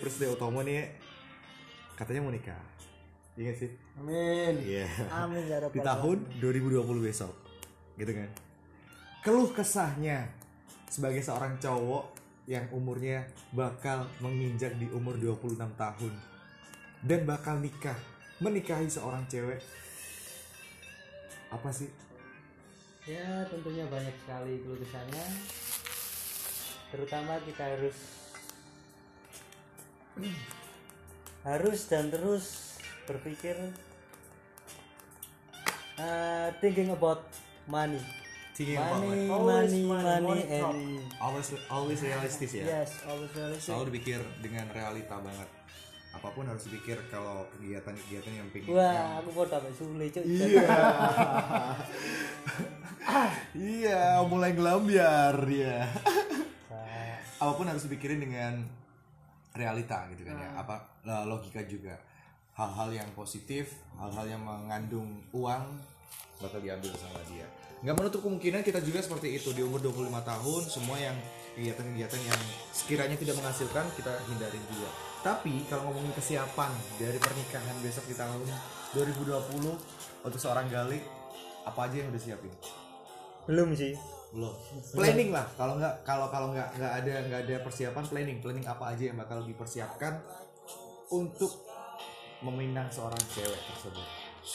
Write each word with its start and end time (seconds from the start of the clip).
Presiden 0.00 0.34
Utomo 0.34 0.60
nih 0.62 0.90
katanya 1.94 2.20
mau 2.26 2.32
nikah. 2.34 2.58
Iya 3.34 3.50
gak 3.50 3.56
sih? 3.58 3.70
Amin. 3.98 4.54
Iya. 4.62 4.86
Amin 5.10 5.42
ya 5.50 5.58
Di 5.66 5.82
tahun 5.82 6.18
2020 6.38 6.86
besok. 7.02 7.34
Gitu 7.98 8.12
kan. 8.14 8.30
Keluh 9.26 9.50
kesahnya 9.50 10.30
sebagai 10.86 11.18
seorang 11.24 11.58
cowok 11.58 12.14
yang 12.46 12.68
umurnya 12.70 13.26
bakal 13.50 14.06
menginjak 14.20 14.76
di 14.78 14.86
umur 14.92 15.18
26 15.18 15.56
tahun 15.74 16.12
dan 17.02 17.20
bakal 17.26 17.58
nikah, 17.58 17.96
menikahi 18.38 18.86
seorang 18.86 19.26
cewek. 19.26 19.58
Apa 21.50 21.70
sih? 21.74 21.90
Ya 23.04 23.44
tentunya 23.50 23.84
banyak 23.90 24.16
sekali 24.24 24.64
keluh 24.64 24.80
kesahnya 24.80 25.24
Terutama 26.94 27.34
kita 27.42 27.74
harus 27.74 28.23
Harus 31.44 31.90
dan 31.90 32.08
terus 32.08 32.78
berpikir 33.04 33.58
uh, 35.98 36.48
Thinking 36.62 36.94
about 36.94 37.26
money 37.66 37.98
Thinking 38.54 38.78
about 38.78 39.02
Money, 39.02 39.26
money. 39.26 39.34
Always 39.34 39.74
money, 39.74 39.82
money, 39.82 40.06
money, 40.06 40.22
money 40.22 40.44
and 40.46 41.02
Always 41.18 41.50
always 41.66 41.98
realistis 42.06 42.54
ya. 42.54 42.62
Yes, 42.62 43.02
always 43.02 43.34
realistic 43.34 43.66
Selalu 43.66 43.90
dipikir 43.90 44.22
dengan 44.38 44.70
realita 44.70 45.18
banget. 45.18 45.50
Apa 46.14 46.30
pun 46.30 46.46
harus 46.46 46.62
dipikir 46.70 46.94
kalau 47.10 47.42
kegiatan-kegiatan 47.58 48.30
yang 48.30 48.46
pengen 48.54 48.70
Wah, 48.70 49.18
aku 49.18 49.34
mau 49.34 49.50
dapat 49.50 49.74
sulit 49.74 50.14
cuy 50.14 50.22
Iya. 50.22 50.70
iya, 53.82 54.22
mulai 54.22 54.54
gelambiar 54.54 55.34
ya. 55.50 55.90
Apa 57.42 57.58
pun 57.58 57.66
harus 57.66 57.90
dipikirin 57.90 58.22
dengan 58.22 58.62
realita 59.54 60.10
gitu 60.12 60.26
kan 60.26 60.36
ya. 60.36 60.50
Apa 60.58 60.76
lah, 61.06 61.24
logika 61.24 61.62
juga. 61.64 61.96
Hal-hal 62.54 62.94
yang 62.94 63.08
positif, 63.18 63.82
hal-hal 63.98 64.26
yang 64.30 64.42
mengandung 64.42 65.22
uang 65.34 65.64
bakal 66.38 66.62
diambil 66.62 66.94
sama 66.94 67.18
dia. 67.26 67.46
Nggak 67.82 67.96
menutup 67.98 68.20
kemungkinan 68.22 68.62
kita 68.62 68.78
juga 68.82 69.02
seperti 69.02 69.38
itu 69.38 69.50
di 69.50 69.62
umur 69.62 69.82
25 69.82 70.06
tahun 70.22 70.62
semua 70.70 70.96
yang 70.98 71.16
kegiatan-kegiatan 71.58 72.20
yang 72.26 72.40
sekiranya 72.70 73.18
tidak 73.18 73.34
menghasilkan 73.38 73.86
kita 73.98 74.12
hindarin 74.30 74.64
juga. 74.70 74.90
Tapi 75.22 75.66
kalau 75.66 75.90
ngomongin 75.90 76.14
kesiapan 76.14 76.70
dari 77.00 77.18
pernikahan 77.18 77.76
besok 77.82 78.06
di 78.06 78.14
tahun 78.14 78.42
2020 78.94 79.34
untuk 80.22 80.40
seorang 80.40 80.70
gali 80.70 81.02
apa 81.66 81.90
aja 81.90 81.96
yang 82.04 82.12
udah 82.12 82.22
siapin? 82.22 82.52
belum 83.44 83.76
sih 83.76 83.92
belum 84.34 84.54
planning 84.98 85.30
lah 85.30 85.46
kalau 85.54 85.78
nggak 85.78 85.94
kalau 86.02 86.26
kalau 86.26 86.50
nggak 86.50 86.68
nggak 86.74 86.92
ada 87.00 87.14
nggak 87.30 87.40
ada 87.46 87.56
persiapan 87.62 88.04
planning 88.10 88.38
planning 88.42 88.66
apa 88.66 88.84
aja 88.90 89.14
yang 89.14 89.18
bakal 89.22 89.46
dipersiapkan 89.46 90.18
untuk 91.14 91.62
meminang 92.44 92.90
seorang 92.92 93.20
cewek 93.32 93.56
tersebut. 93.72 94.06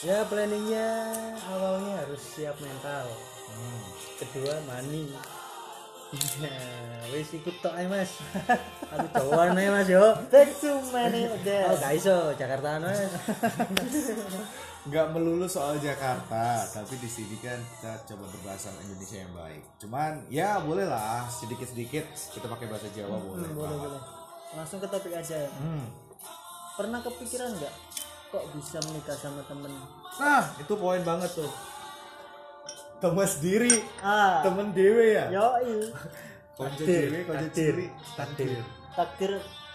Ya 0.06 0.22
planningnya 0.30 1.10
awalnya 1.50 2.06
harus 2.06 2.22
siap 2.22 2.54
mental. 2.62 3.10
Hmm. 3.50 3.82
kedua 4.20 4.62
money 4.62 5.10
ya 5.10 6.54
wis 7.10 7.34
ikut 7.34 7.54
tok 7.58 7.74
ae 7.74 7.86
mas. 7.90 8.22
Aku 8.94 9.06
jawaban 9.10 9.58
ae 9.58 9.70
mas 9.74 9.90
yo. 9.90 10.14
Back 10.30 10.54
to 10.62 10.78
money 10.94 11.26
oh 11.26 11.34
again. 11.34 11.66
gak 11.82 11.94
iso 11.98 12.30
Jakarta 12.38 12.78
mas 12.78 13.10
nggak 14.82 15.06
melulu 15.10 15.44
soal 15.44 15.76
Jakarta 15.76 16.64
tapi 16.66 16.96
di 16.96 17.04
sini 17.04 17.36
kan 17.36 17.60
kita 17.70 17.92
coba 18.06 18.24
berbahasa 18.28 18.72
Indonesia 18.80 19.18
yang 19.18 19.32
baik. 19.32 19.62
Cuman 19.76 20.12
ya 20.26 20.56
boleh 20.58 20.84
lah 20.84 21.28
sedikit 21.28 21.66
sedikit 21.66 22.00
kita 22.30 22.46
pakai 22.46 22.64
bahasa 22.64 22.88
Jawa 22.90 23.16
boleh 23.18 23.44
Hmm, 23.44 23.54
boleh. 23.54 23.76
boleh. 23.78 24.00
Langsung 24.52 24.78
ke 24.78 24.88
topik 24.88 25.12
aja 25.12 25.36
ya. 25.38 25.50
Hmm. 25.52 25.84
Pernah 26.74 27.00
kepikiran 27.00 27.52
nggak 27.52 27.74
kok 28.30 28.44
bisa 28.52 28.78
menikah 28.82 29.12
sama 29.14 29.42
temen? 29.44 29.68
nah 30.16 30.44
itu 30.56 30.72
poin 30.74 31.02
banget 31.02 31.28
tuh. 31.34 31.52
Teman 32.98 33.24
sendiri 33.24 33.80
Ah, 33.98 34.40
temen 34.40 34.72
dewe 34.72 35.12
ya? 35.14 35.26
Yoi. 35.30 35.88
konco 36.56 36.72
Takdir, 36.78 37.04
dewe 37.06 37.20
konco 37.22 37.36
takdir, 37.42 37.52
sendiri. 37.52 37.86
Takdir. 38.14 38.50
Takdir. 38.94 39.32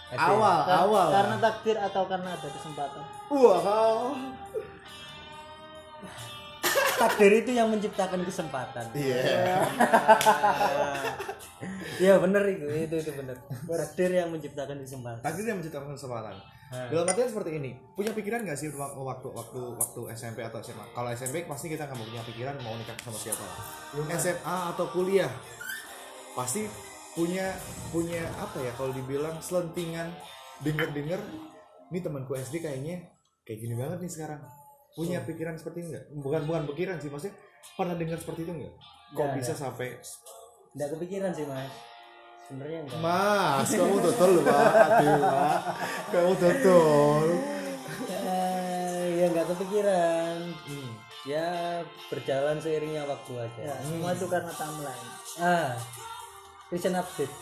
Awal 0.08 0.58
kar- 0.62 0.78
awal. 0.80 1.08
karena 1.10 1.36
takdir 1.40 1.76
atau 1.76 2.02
karena 2.06 2.30
ada 2.32 2.46
kesempatan. 2.48 3.02
wow 3.28 4.14
takdir 7.00 7.32
itu 7.44 7.50
yang 7.52 7.68
menciptakan 7.70 8.20
kesempatan. 8.24 8.84
Iya. 8.92 9.22
Ya 11.96 12.20
bener 12.20 12.44
itu 12.52 12.68
itu 12.68 12.94
itu 13.00 13.12
bener. 13.16 13.32
Takdir 13.48 14.12
yang 14.12 14.28
menciptakan 14.28 14.76
kesempatan. 14.84 15.24
Takdir 15.24 15.44
yang 15.48 15.56
menciptakan 15.56 15.96
kesempatan. 15.96 16.36
Nah. 16.66 16.90
dalam 16.90 17.06
artian 17.06 17.30
seperti 17.30 17.62
ini 17.62 17.78
punya 17.94 18.10
pikiran 18.10 18.42
nggak 18.42 18.58
sih 18.58 18.74
waktu 18.74 18.98
waktu 18.98 19.28
waktu 19.30 19.60
waktu 19.78 20.00
SMP 20.18 20.42
atau 20.42 20.58
SMA 20.58 20.82
kalau 20.98 21.14
SMP 21.14 21.46
pasti 21.46 21.70
kita 21.70 21.86
nggak 21.86 21.94
punya 21.94 22.26
pikiran 22.26 22.58
mau 22.58 22.74
nikah 22.74 22.98
sama 23.06 23.14
siapa. 23.14 23.46
SMA 24.18 24.56
atau 24.74 24.90
kuliah 24.90 25.30
pasti 26.34 26.66
punya 27.14 27.54
punya 27.94 28.26
apa 28.42 28.58
ya 28.66 28.74
kalau 28.74 28.90
dibilang 28.90 29.38
selentingan 29.38 30.10
denger 30.66 30.90
denger 30.90 31.20
ini 31.94 31.98
temanku 32.02 32.34
SD 32.34 32.58
kayaknya 32.58 33.14
kayak 33.46 33.62
gini 33.62 33.78
banget 33.78 34.02
nih 34.02 34.10
sekarang 34.10 34.42
punya 34.96 35.20
pikiran 35.22 35.54
seperti 35.54 35.78
ini 35.78 35.88
nggak 35.92 36.04
bukan 36.16 36.40
bukan 36.44 36.62
pikiran 36.66 36.96
sih 36.96 37.06
maksudnya 37.06 37.36
pernah 37.70 37.94
dengar 37.94 38.16
seperti 38.16 38.40
itu 38.42 38.52
nggak 38.54 38.72
kok 38.72 38.80
Nggak, 39.14 39.36
bisa 39.36 39.52
sampai 39.52 39.88
nggak 40.72 40.88
kepikiran 40.90 41.30
sih 41.30 41.44
mas 41.44 41.68
sebenarnya 42.42 42.78
enggak 42.80 42.98
Mas, 42.98 43.68
kamu 43.68 43.96
total 44.00 44.28
loh, 44.30 44.44
Pak. 44.44 44.70
Aduh, 44.94 45.18
Pak. 45.18 45.58
Kamu 46.08 46.32
total. 46.36 47.24
ya, 48.06 48.38
ya 49.10 49.26
nggak 49.28 49.46
kepikiran 49.50 50.36
Hmm. 50.62 50.90
ya 51.24 51.48
berjalan 52.06 52.56
seiringnya 52.56 53.02
waktu 53.04 53.32
aja 53.36 53.60
Ya, 53.60 53.74
semua 53.82 54.10
itu 54.12 54.26
karena 54.26 54.52
timeline. 54.52 55.06
ah 55.36 55.74
recent 56.68 56.94
update 56.94 57.34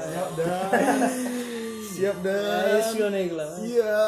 Siap 0.00 0.28
dah. 0.34 0.68
Siap 1.86 2.16
dah. 2.18 2.40
Lah, 2.40 3.44
Mas. 3.44 3.60
Iya. 3.62 4.00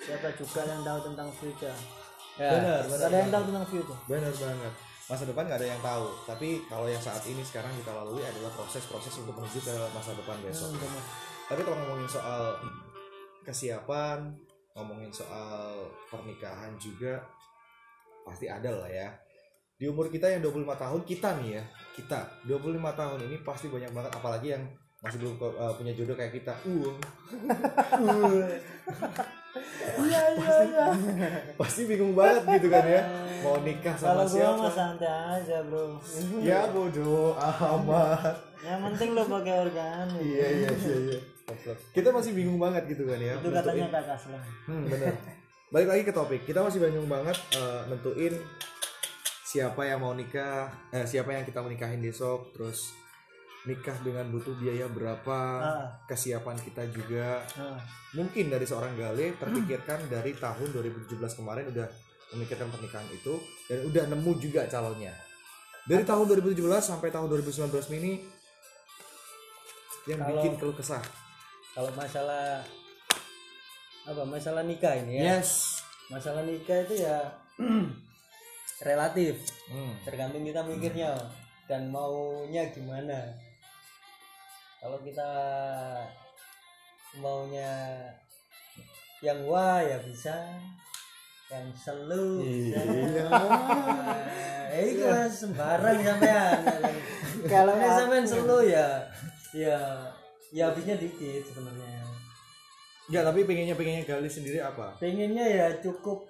Siapa 0.00 0.32
juga 0.32 0.64
yang 0.64 0.80
tahu 0.80 0.98
tentang 1.12 1.28
future? 1.36 1.78
Ya. 2.40 2.50
Benar, 2.56 2.80
Gak 2.88 3.08
ada 3.12 3.18
yang 3.20 3.32
tahu 3.32 3.44
tentang 3.52 3.66
future. 3.68 4.00
Benar 4.08 4.32
banget. 4.32 4.74
Masa 5.10 5.26
depan 5.26 5.44
nggak 5.44 5.60
ada 5.60 5.68
yang 5.76 5.82
tahu. 5.82 6.06
Tapi 6.24 6.48
kalau 6.70 6.86
yang 6.88 7.02
saat 7.02 7.20
ini 7.26 7.42
sekarang 7.44 7.74
kita 7.76 7.92
lalui 7.92 8.22
adalah 8.24 8.48
proses-proses 8.54 9.12
untuk 9.20 9.36
menuju 9.36 9.58
ke 9.60 9.74
masa 9.92 10.14
depan 10.16 10.38
besok. 10.40 10.72
Tapi 11.50 11.60
kalau 11.66 11.76
ngomongin 11.82 12.08
soal 12.08 12.56
kesiapan, 13.42 14.32
ngomongin 14.72 15.10
soal 15.10 15.90
pernikahan 16.08 16.72
juga 16.78 17.20
pasti 18.24 18.46
ada 18.46 18.70
lah 18.70 18.86
ya. 18.86 19.10
Di 19.74 19.90
umur 19.90 20.08
kita 20.08 20.30
yang 20.30 20.46
25 20.46 20.78
tahun 20.78 21.00
kita 21.02 21.28
nih 21.42 21.58
ya, 21.58 21.64
kita 21.98 22.20
25 22.46 22.78
tahun 22.78 23.18
ini 23.26 23.36
pasti 23.42 23.66
banyak 23.66 23.90
banget 23.90 24.12
apalagi 24.14 24.54
yang 24.54 24.64
masih 25.02 25.18
belum 25.26 25.34
uh, 25.40 25.74
punya 25.74 25.92
jodoh 25.92 26.14
kayak 26.14 26.38
kita. 26.38 26.54
Uh. 26.62 26.94
Iya 30.00 30.22
iya 30.38 30.54
iya. 30.62 30.86
pasti 31.60 31.82
bingung 31.90 32.14
banget 32.14 32.42
gitu 32.58 32.68
kan 32.70 32.84
ya. 32.86 33.02
Mau 33.42 33.58
nikah 33.64 33.96
sama 33.98 34.22
Kalau 34.22 34.24
gua 34.24 34.34
siapa? 34.34 34.62
mah 34.62 34.72
santai 34.72 35.10
aja 35.10 35.56
bro. 35.66 35.84
Ya 36.38 36.60
bodoh 36.70 37.34
amat. 37.34 38.36
Yang 38.62 38.80
penting 38.86 39.08
lo 39.16 39.22
pakai 39.26 39.54
organik. 39.66 40.22
Iya 40.22 40.46
iya 40.54 40.70
iya 40.70 40.96
iya. 41.10 41.18
Kita 41.90 42.14
masih 42.14 42.30
bingung 42.36 42.62
banget 42.62 42.86
gitu 42.86 43.02
kan 43.10 43.18
ya. 43.18 43.34
Itu 43.42 43.50
katanya 43.50 43.86
kakak 43.90 44.18
selang. 44.22 44.44
Hmm, 44.70 44.86
bener. 44.86 45.14
Balik 45.70 45.88
lagi 45.90 46.02
ke 46.06 46.12
topik. 46.14 46.40
Kita 46.46 46.62
masih 46.62 46.78
bingung 46.78 47.10
banget 47.10 47.38
eh, 47.58 47.80
nentuin 47.90 48.34
siapa 49.50 49.82
yang 49.82 49.98
mau 49.98 50.14
nikah, 50.14 50.70
eh, 50.94 51.02
siapa 51.02 51.34
yang 51.34 51.42
kita 51.42 51.58
menikahin 51.58 51.98
besok, 51.98 52.54
terus 52.54 52.94
nikah 53.62 53.96
dengan 54.00 54.24
butuh 54.26 54.54
biaya 54.54 54.86
berapa, 54.86 55.40
Ah. 55.60 55.86
kesiapan 56.04 56.56
kita 56.58 56.88
juga. 56.88 57.44
Nah, 57.54 57.80
Mungkin 58.10 58.48
dari 58.48 58.64
seorang 58.64 58.90
gale 58.92 59.34
terpikirkan 59.34 60.08
dari 60.08 60.34
tahun 60.34 60.68
2017 60.70 61.06
kemarin 61.32 61.68
udah 61.68 61.86
memikirkan 62.30 62.66
pernikahan 62.68 63.06
itu 63.08 63.38
dan 63.66 63.78
udah 63.84 64.04
nemu 64.08 64.32
juga 64.36 64.66
calonnya. 64.66 65.14
Dari 65.82 66.02
tahun 66.02 66.26
2017 66.26 66.56
sampai 66.82 67.08
tahun 67.08 67.28
2019 67.28 67.86
ini 67.92 68.18
yang 70.06 70.18
Kalau- 70.18 70.34
bikin 70.36 70.52
keluh 70.56 70.74
kesah. 70.74 71.02
kalau 71.70 71.90
masalah 71.92 72.66
apa 74.02 74.22
masalah 74.24 74.62
nikah 74.62 74.96
ini 74.96 75.22
ya 75.22 75.38
Yes. 75.38 75.78
masalah 76.08 76.42
nikah 76.42 76.82
itu 76.82 76.98
ya 76.98 77.30
relatif 78.82 79.38
Hmm. 79.68 79.94
tergantung 80.02 80.42
kita 80.42 80.64
mikirnya 80.64 81.14
dan 81.64 81.86
maunya 81.86 82.66
gimana 82.68 83.38
kalau 84.80 84.98
kita 85.04 85.30
maunya 87.20 87.72
yang 89.20 89.44
wah 89.44 89.84
ya 89.84 90.00
bisa. 90.00 90.32
Yang 91.50 91.66
selu 91.82 92.46
Iya. 92.46 92.78
eh 94.70 94.84
itu 94.94 95.02
sembarang 95.28 95.98
sampean. 95.98 96.58
Kalau 97.50 97.74
kalau 97.74 97.94
sampean 97.98 98.22
selu 98.24 98.58
ya 98.70 99.02
ya 99.50 99.76
ya 100.54 100.70
habisnya 100.70 100.94
dikit 100.94 101.42
sebenarnya. 101.50 102.06
Enggak, 103.10 103.22
tapi 103.26 103.40
pengennya 103.42 103.74
pengennya 103.74 104.06
Gali 104.06 104.30
sendiri 104.30 104.62
apa? 104.62 104.94
pengennya 105.02 105.42
ya 105.42 105.66
cukup. 105.82 106.22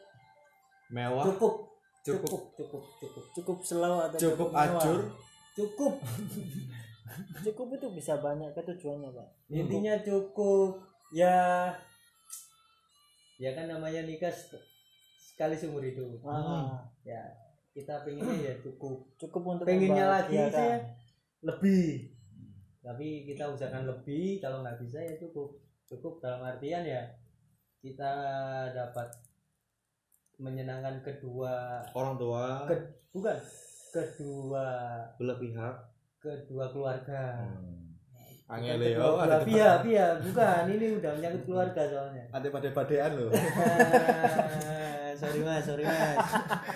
Mewah, 0.89 1.29
cukup. 1.29 1.69
Cukup. 2.01 2.25
cukup 2.25 2.43
cukup 2.57 2.83
cukup. 2.97 3.25
Cukup 3.37 3.59
slow 3.61 4.01
atau 4.09 4.17
cukup 4.17 4.49
acur. 4.57 5.01
cukup 5.53 6.01
cukup 7.43 7.81
itu 7.81 7.87
bisa 7.95 8.19
banyak 8.19 8.51
ketujuannya 8.55 9.11
pak. 9.11 9.29
Intinya 9.51 9.95
cukup 10.01 10.79
ya 11.11 11.69
ya 13.41 13.51
kan 13.57 13.67
namanya 13.67 14.05
nikah 14.05 14.31
se- 14.31 14.61
sekali 15.17 15.57
seumur 15.57 15.81
hidup. 15.83 16.21
Ah, 16.23 16.85
ya 17.03 17.23
kita 17.73 18.05
pengennya 18.05 18.53
ya 18.53 18.55
cukup. 18.61 19.09
Cukup 19.17 19.43
untuk 19.57 19.65
pengennya 19.65 20.07
lagi 20.07 20.37
ya 20.37 20.77
lebih. 21.41 22.13
Tapi 22.81 23.25
kita 23.29 23.49
usahakan 23.49 23.89
lebih 23.89 24.41
kalau 24.41 24.61
nggak 24.61 24.79
bisa 24.81 25.01
ya 25.01 25.15
cukup. 25.17 25.57
Cukup 25.89 26.21
dalam 26.23 26.45
artian 26.45 26.85
ya 26.87 27.03
kita 27.81 28.13
dapat 28.77 29.09
menyenangkan 30.41 31.05
kedua 31.05 31.85
Orang 31.93 32.17
tua, 32.17 32.65
ke, 32.65 32.77
bukan 33.13 33.37
kedua 33.93 34.67
belah 35.21 35.37
pihak. 35.37 35.77
Kedua 36.21 36.69
keluarga 36.69 37.41
Angel 38.51 38.77
Kedua 38.77 38.83
Leo, 38.83 39.09
belah 39.15 39.25
ada 39.25 39.39
pihak 39.47 39.77
pihak 39.87 40.13
bukan 40.27 40.63
ini 40.69 40.87
udah 40.99 41.11
menyangkut 41.15 41.43
keluarga 41.47 41.83
soalnya 41.87 42.25
ada 42.29 42.49
pada-padaan 42.51 43.11
loh. 43.15 43.31
Ah, 43.31 45.11
sorry 45.21 45.41
mas 45.41 45.63
sorry 45.63 45.85
mas 45.87 46.17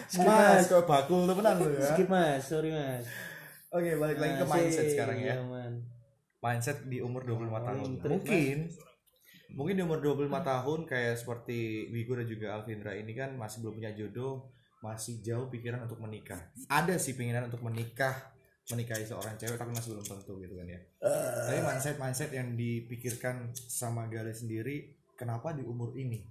skip 0.06 0.22
Mas, 0.22 0.62
mas 0.62 0.64
kok 0.64 0.86
bakul 0.86 1.26
tuh 1.26 1.34
menang 1.34 1.58
loh 1.58 1.74
ya. 1.74 1.82
skip 1.82 2.08
mas 2.08 2.40
sorry 2.40 2.70
mas 2.70 3.04
Oke, 3.74 3.90
balik 3.98 4.22
lagi 4.22 4.38
ke 4.38 4.46
Masih, 4.46 4.54
mindset 4.70 4.86
sekarang 4.86 5.18
ya. 5.18 5.34
iya, 5.34 5.42
man. 5.42 5.72
Mindset 6.38 6.86
di 6.86 7.02
umur 7.02 7.26
25 7.26 7.58
tahun. 7.58 7.78
Intrik, 7.90 8.06
Mungkin 8.14 8.56
mungkin 9.50 9.74
di 9.74 9.82
umur 9.82 9.98
25 9.98 10.30
tahun 10.30 10.78
kayak 10.86 11.14
seperti 11.18 11.58
Wigo 11.90 12.14
dan 12.14 12.30
juga 12.30 12.54
Alvindra 12.54 12.94
ini 12.94 13.18
kan 13.18 13.34
masih 13.34 13.66
belum 13.66 13.82
punya 13.82 13.90
jodoh, 13.98 14.46
masih 14.78 15.18
jauh 15.26 15.50
pikiran 15.50 15.90
untuk 15.90 15.98
menikah. 15.98 16.38
Ada 16.70 17.02
sih 17.02 17.18
pengenan 17.18 17.50
untuk 17.50 17.66
menikah, 17.66 18.14
menikahi 18.72 19.04
seorang 19.04 19.36
cewek 19.36 19.60
tapi 19.60 19.70
masih 19.76 19.92
belum 19.92 20.06
tentu 20.06 20.32
gitu 20.40 20.54
kan 20.56 20.66
ya. 20.68 20.80
Tapi 21.48 21.60
mindset 21.60 21.96
mindset 22.00 22.30
yang 22.32 22.56
dipikirkan 22.56 23.52
sama 23.54 24.08
Gale 24.08 24.32
sendiri, 24.32 24.94
kenapa 25.14 25.52
di 25.52 25.60
umur 25.60 25.92
ini? 25.94 26.24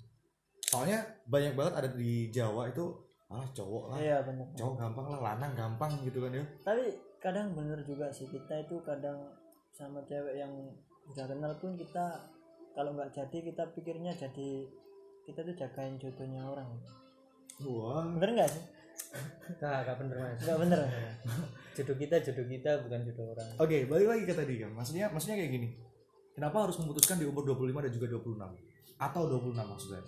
Soalnya 0.65 1.05
banyak 1.29 1.53
banget 1.53 1.73
ada 1.77 1.89
di 1.93 2.33
Jawa 2.33 2.73
itu 2.73 2.89
ah 3.33 3.47
cowok 3.49 3.83
lah, 3.89 3.97
iya 3.97 4.17
benar 4.21 4.45
cowok 4.53 4.75
gampang 4.77 5.07
lah, 5.09 5.19
lanang 5.33 5.53
gampang 5.57 5.89
gitu 6.05 6.21
kan 6.21 6.37
ya. 6.37 6.45
tapi 6.61 6.85
kadang 7.17 7.57
bener 7.57 7.81
juga 7.81 8.05
sih 8.13 8.29
kita 8.29 8.61
itu 8.61 8.77
kadang 8.85 9.17
sama 9.73 10.05
cewek 10.05 10.37
yang 10.37 10.53
udah 11.09 11.25
kenal 11.25 11.49
pun 11.57 11.73
kita 11.73 12.29
kalau 12.77 12.93
nggak 12.93 13.09
jadi 13.09 13.37
kita 13.49 13.63
pikirnya 13.73 14.13
jadi 14.13 14.69
kita 15.25 15.39
tuh 15.49 15.55
jagain 15.57 15.97
jodohnya 15.97 16.45
orang 16.45 16.69
Wah. 17.65 18.05
bener 18.05 18.37
nggak 18.37 18.49
sih 18.53 18.63
Nah, 19.57 19.81
gak 19.81 19.97
bener 19.97 20.15
mas 20.21 20.37
nggak 20.45 20.59
bener 20.61 20.79
jodoh 21.73 21.97
kita 21.97 22.15
jodoh 22.21 22.45
kita 22.45 22.71
bukan 22.85 22.99
jodoh 23.03 23.25
orang 23.33 23.49
Oke, 23.57 23.85
balik 23.85 24.07
lagi 24.07 24.23
ke 24.23 24.33
tadi 24.33 24.53
kan. 24.57 24.71
Maksudnya 24.71 25.09
maksudnya 25.09 25.37
kayak 25.41 25.51
gini. 25.51 25.69
Kenapa 26.33 26.65
harus 26.65 26.77
memutuskan 26.77 27.17
di 27.17 27.25
umur 27.25 27.43
25 27.45 27.85
dan 27.85 27.91
juga 27.91 28.07
26? 28.09 28.97
Atau 28.97 29.23
26 29.29 29.59
maksudnya? 29.59 30.03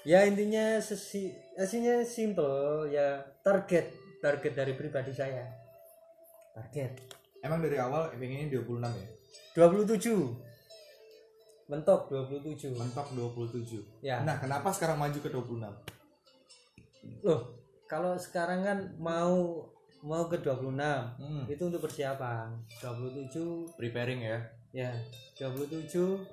ya 0.00 0.24
intinya 0.24 0.80
sesi 0.80 1.28
aslinya 1.60 2.00
simple 2.08 2.88
ya 2.88 3.20
target 3.44 3.92
target 4.24 4.52
dari 4.56 4.72
pribadi 4.72 5.12
saya 5.12 5.44
target 6.56 7.20
Emang 7.40 7.60
dari 7.60 7.76
awal 7.76 8.08
pengennya 8.16 8.48
26 8.64 8.80
ya? 8.80 9.08
27 9.52 11.68
mentok 11.68 12.08
27 12.08 12.80
Mentok 12.80 13.12
27. 13.12 14.00
ya 14.00 14.24
Nah, 14.24 14.40
kenapa 14.40 14.72
sekarang 14.72 14.96
maju 14.96 15.18
ke 15.20 15.28
26? 15.28 15.68
loh 17.20 17.60
kalau 17.84 18.16
sekarang 18.16 18.64
kan 18.64 18.78
mau 18.96 19.68
mau 20.02 20.24
ke 20.26 20.36
26 20.36 20.76
Hmm. 21.18 21.44
itu 21.46 21.62
untuk 21.62 21.80
persiapan 21.80 22.56
27 22.80 23.76
Preparing 23.76 24.20
ya. 24.20 24.38
ya 24.72 24.90
27 25.36 26.24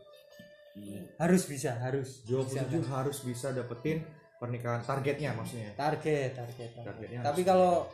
harus 1.17 1.43
bisa 1.43 1.73
harus 1.75 2.21
27 2.23 2.85
harus 2.85 3.17
bisa 3.21 3.49
dapetin 3.49 4.05
pernikahan 4.37 4.79
targetnya 4.81 5.33
maksudnya. 5.33 5.73
target 5.73 6.31
target, 6.31 6.69
target. 6.71 6.85
Targetnya 6.85 7.19
tapi 7.21 7.41
kalau 7.41 7.89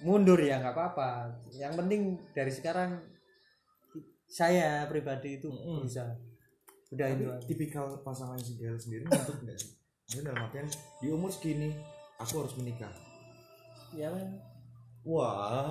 mundur 0.00 0.36
ya 0.36 0.58
nggak 0.58 0.72
apa-apa 0.72 1.10
yang 1.52 1.76
penting 1.76 2.18
dari 2.32 2.50
sekarang 2.50 2.98
saya 4.26 4.86
pribadi 4.86 5.36
itu 5.36 5.46
Mm-mm. 5.46 5.84
bisa 5.84 6.16
udah 6.90 7.06
Tapi 7.06 7.22
itu 7.22 7.26
tipikal 7.46 8.00
pasangan 8.02 8.38
Gael 8.58 8.74
sendiri 8.74 9.06
untuk 9.06 9.38
enggak 9.40 9.58
sih? 9.58 9.70
Dalam 10.18 10.42
artian 10.42 10.66
di 10.98 11.06
umur 11.06 11.30
segini 11.30 11.70
aku 12.18 12.42
harus 12.42 12.58
menikah. 12.58 12.90
Ya 13.92 14.08
kan 14.08 14.26
Wah. 15.00 15.64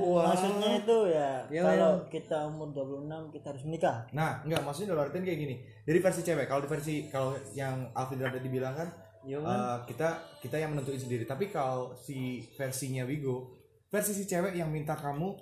maksudnya 0.00 0.82
itu 0.82 0.98
ya, 1.14 1.30
Ya, 1.46 1.62
kalau 1.62 2.02
kita 2.10 2.50
umur 2.50 2.74
26 2.74 3.06
kita 3.30 3.46
harus 3.54 3.62
menikah 3.62 4.02
Nah, 4.10 4.42
enggak 4.42 4.66
maksudnya 4.66 4.98
dalam 4.98 5.06
artian 5.06 5.22
kayak 5.22 5.38
gini. 5.38 5.54
Dari 5.86 5.98
versi 6.02 6.26
cewek, 6.26 6.50
kalau 6.50 6.66
di 6.66 6.70
versi 6.70 6.94
kalau 7.06 7.38
yang 7.54 7.86
Alvin 7.94 8.18
tadi 8.18 8.50
bilang 8.50 8.74
kan 8.74 8.88
ya 9.22 9.38
kan 9.38 9.54
eh, 9.54 9.78
kita 9.86 10.08
kita 10.42 10.56
yang 10.58 10.74
menentuin 10.74 10.98
sendiri. 10.98 11.22
Tapi 11.22 11.54
kalau 11.54 11.94
si 11.94 12.42
versinya 12.58 13.06
Wigo, 13.06 13.54
versi 13.86 14.10
si 14.10 14.26
cewek 14.26 14.58
yang 14.58 14.72
minta 14.72 14.98
kamu 14.98 15.36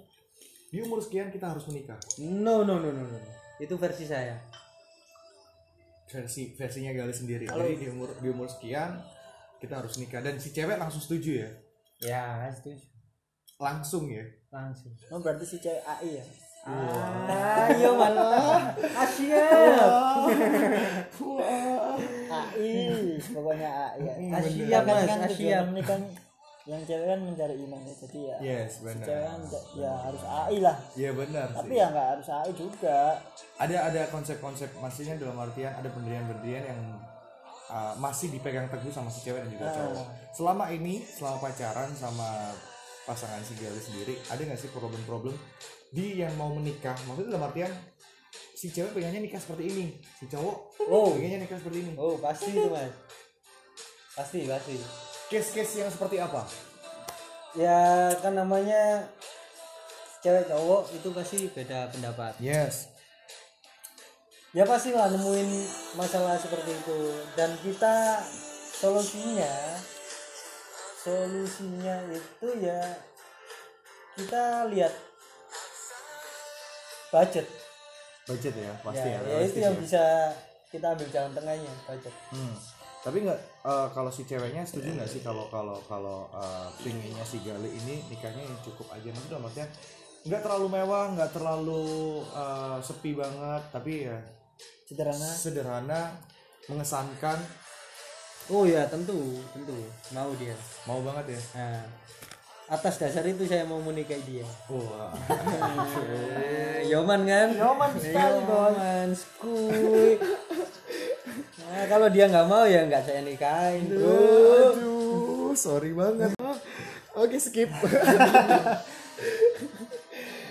di 0.69 0.85
umur 0.85 1.01
sekian 1.01 1.33
kita 1.33 1.49
harus 1.49 1.65
menikah. 1.65 1.97
no 2.21 2.61
no 2.61 2.77
no 2.77 2.93
no 2.93 3.01
no 3.01 3.19
itu 3.57 3.75
versi 3.75 4.05
saya 4.05 4.37
Versi 6.05 6.53
versinya 6.53 6.93
Gali 6.93 7.13
sendiri. 7.13 7.45
Kalau- 7.45 7.65
Jadi 7.65 7.81
di 7.81 7.87
umur 7.89 8.09
di 8.17 8.29
umur 8.29 8.49
sekian 8.49 8.97
kita 9.59 9.75
harus 9.77 9.95
nikah. 9.97 10.21
Dan 10.21 10.39
si 10.39 10.51
cewek 10.51 10.77
langsung 10.77 10.99
setuju 10.99 11.43
ya. 11.43 11.51
ya 12.01 12.25
setuju. 12.51 12.85
Langsung 13.59 14.07
ya. 14.07 14.23
langsung. 14.49 14.91
Oh, 15.09 15.19
berarti 15.19 15.45
si 15.45 15.59
cewek 15.59 15.83
AI 15.83 16.17
ya? 16.17 16.25
Ayo 17.69 17.97
malah. 17.97 18.75
Asyik. 18.77 19.33
AI 22.29 23.17
pokoknya 23.25 23.69
AI 23.69 24.01
ya 24.05 24.13
Asyik, 24.37 24.69
Kan- 24.69 24.87
Mas, 24.87 25.07
kan 25.09 25.67
ini 25.69 25.83
kan 25.83 26.01
yang 26.69 26.85
cewek 26.85 27.07
kan 27.09 27.21
mencari 27.25 27.57
iman 27.65 27.81
ya 27.81 27.95
jadi 27.97 28.19
ya 28.21 28.37
Yes, 28.45 28.71
si 28.77 28.85
benar. 28.85 29.07
cewek 29.09 29.25
kan 29.25 29.41
ya 29.75 29.93
harus 29.97 30.23
AI 30.23 30.57
lah. 30.61 30.77
Iya 30.93 31.11
benar 31.17 31.47
tapi 31.49 31.73
sih. 31.73 31.81
ya 31.81 31.87
nggak 31.89 32.09
harus 32.13 32.29
AI 32.29 32.53
juga. 32.53 32.99
Ada 33.57 33.77
ada 33.89 34.03
konsep-konsep 34.13 34.69
maksudnya 34.77 35.17
dalam 35.17 35.37
artian 35.41 35.73
ada 35.73 35.89
pendirian-pendirian 35.89 36.65
yang 36.69 36.81
uh, 37.69 37.95
masih 37.97 38.29
dipegang 38.29 38.67
teguh 38.67 38.89
sama 38.89 39.09
si 39.09 39.23
cewek 39.23 39.41
dan 39.41 39.51
juga 39.51 39.65
Ah. 39.65 39.75
cowok. 39.75 40.07
Selama 40.33 40.65
ini, 40.69 41.01
selama 41.03 41.39
pacaran 41.39 41.91
sama 41.93 42.53
pasangan 43.05 43.41
si 43.41 43.57
Gali 43.57 43.79
sendiri, 43.79 44.15
ada 44.27 44.39
nggak 44.39 44.57
sih 44.57 44.69
problem-problem 44.69 45.33
di 45.89 46.19
yang 46.19 46.33
mau 46.35 46.53
menikah? 46.53 46.93
Maksudnya 47.05 47.33
dalam 47.33 47.47
artian 47.47 47.73
si 48.53 48.69
cewek 48.69 48.93
pengennya 48.93 49.21
nikah 49.21 49.39
seperti 49.39 49.65
ini, 49.67 49.87
si 50.15 50.27
cowok 50.27 50.57
oh 50.85 51.15
pengennya 51.15 51.41
nikah 51.41 51.57
seperti 51.57 51.79
ini. 51.81 51.93
oh 51.95 52.19
pasti 52.19 52.51
itu 52.51 52.69
mas 52.69 52.93
pasti 54.13 54.39
pasti 54.45 54.75
Case-case 55.29 55.79
yang 55.79 55.93
seperti 55.93 56.17
apa? 56.19 56.43
ya 57.55 57.79
kan 58.19 58.33
namanya 58.33 59.09
cewek 60.21 60.45
cowok 60.47 60.91
itu 60.91 61.09
pasti 61.11 61.39
beda 61.49 61.89
pendapat 61.89 62.35
Yes. 62.39 62.91
Ya 64.57 64.65
pasti 64.65 64.97
lah 64.97 65.13
nemuin 65.13 65.49
masalah 65.93 66.41
seperti 66.41 66.73
itu 66.73 67.01
dan 67.37 67.53
kita 67.61 68.25
solusinya 68.73 69.77
solusinya 71.05 71.97
itu 72.09 72.49
ya 72.65 72.81
kita 74.17 74.73
lihat 74.73 74.95
budget 77.13 77.47
Budget 78.29 78.55
ya, 78.61 78.73
pasti 78.85 79.09
ya, 79.09 79.21
ya. 79.25 79.29
ya 79.33 79.39
itu 79.41 79.59
yang 79.65 79.77
ya. 79.77 79.81
bisa 79.81 80.05
kita 80.69 80.87
ambil 80.93 81.09
jalan 81.09 81.33
tengahnya 81.33 81.73
budget 81.89 82.15
Hmm. 82.29 82.57
Tapi 82.99 83.25
nggak 83.25 83.41
eh, 83.65 83.89
kalau 83.97 84.11
si 84.13 84.29
ceweknya 84.29 84.69
setuju 84.69 84.93
nggak 84.93 85.09
sih 85.09 85.25
kalau 85.25 85.49
kalau 85.49 85.81
kalau 85.89 86.29
eh, 86.35 86.69
pinginnya 86.85 87.25
si 87.25 87.41
Gali 87.41 87.73
ini 87.73 88.05
nikahnya 88.13 88.45
yang 88.45 88.59
cukup 88.61 88.93
aja 88.93 89.09
maksudnya 89.09 89.33
dalam 89.33 89.49
artian 89.49 89.71
nggak 90.29 90.43
terlalu 90.45 90.67
mewah 90.69 91.05
nggak 91.17 91.31
terlalu 91.33 91.87
eh, 92.37 92.79
sepi 92.85 93.17
banget 93.17 93.63
tapi 93.73 93.93
ya 94.13 94.19
sederhana. 94.89 95.29
Sederhana 95.29 96.01
mengesankan. 96.73 97.37
Oh 98.49 98.65
ya 98.65 98.89
tentu 98.89 99.45
tentu. 99.53 99.77
Mau 100.17 100.33
dia. 100.41 100.57
Mau 100.89 101.05
banget 101.05 101.37
ya? 101.37 101.41
Nah 101.61 101.85
atas 102.69 103.01
dasar 103.01 103.25
itu 103.25 103.49
saya 103.49 103.65
mau 103.65 103.81
menikahi 103.81 104.21
dia. 104.29 104.47
Wah. 104.69 105.13
Eh, 106.39 106.93
Yoman 106.93 107.25
kan? 107.25 107.49
Yoman 107.57 107.91
sekali 107.97 108.45
Yoman, 108.45 109.09
skuy. 109.17 110.21
Nah, 111.69 111.85
kalau 111.89 112.09
dia 112.13 112.29
nggak 112.29 112.49
mau 112.49 112.65
ya 112.69 112.85
nggak 112.89 113.05
saya 113.05 113.21
nikahin 113.25 113.89
bro. 113.93 114.09
aduh 114.73 115.53
sorry 115.57 115.93
banget. 115.97 116.33
Oke 117.17 117.37
skip. 117.41 117.73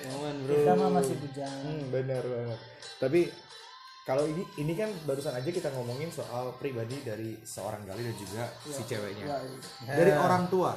Yoman 0.06 0.36
bro. 0.46 0.53
Kita 0.58 0.74
mah 0.74 0.89
masih 0.98 1.15
bujang. 1.22 1.58
Hmm, 1.63 1.84
benar 1.94 2.24
banget. 2.25 2.60
Tapi 2.98 3.22
kalau 4.08 4.24
ini 4.24 4.40
ini 4.56 4.72
kan 4.72 4.88
barusan 5.04 5.36
aja 5.36 5.46
kita 5.46 5.68
ngomongin 5.70 6.08
soal 6.08 6.56
pribadi 6.56 7.04
dari 7.04 7.36
seorang 7.38 7.84
Gali 7.84 8.02
dan 8.02 8.16
juga 8.16 8.44
si 8.64 8.80
ceweknya. 8.82 9.28
ya, 9.28 9.38
Dari 9.86 10.10
Ya. 10.10 10.18
orang 10.18 10.48
tua. 10.48 10.72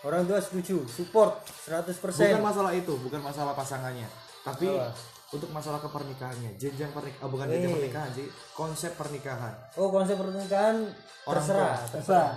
orang 0.00 0.24
tua 0.24 0.36
setuju 0.38 0.84
support 0.86 1.40
100% 1.62 1.96
Bukan 2.30 2.40
masalah 2.42 2.72
itu, 2.72 2.94
bukan 2.98 3.20
masalah 3.20 3.52
pasangannya, 3.52 4.08
tapi 4.42 4.68
Apa? 4.70 4.92
untuk 5.30 5.48
masalah 5.50 5.76
kepernikahannya, 5.78 6.56
jenjang 6.56 6.88
pernikahan, 6.90 7.20
oh, 7.20 7.28
bukan 7.28 7.46
jenjang 7.46 7.68
Eh. 7.68 7.76
pernikahan 7.78 8.10
sih, 8.10 8.26
konsep 8.50 8.92
pernikahan. 8.94 9.52
oh 9.74 9.88
konsep 9.88 10.16
pernikahan 10.16 10.84
Orang 11.22 11.36
terserah 11.38 11.76
tua. 11.76 11.92
terserah 11.94 12.32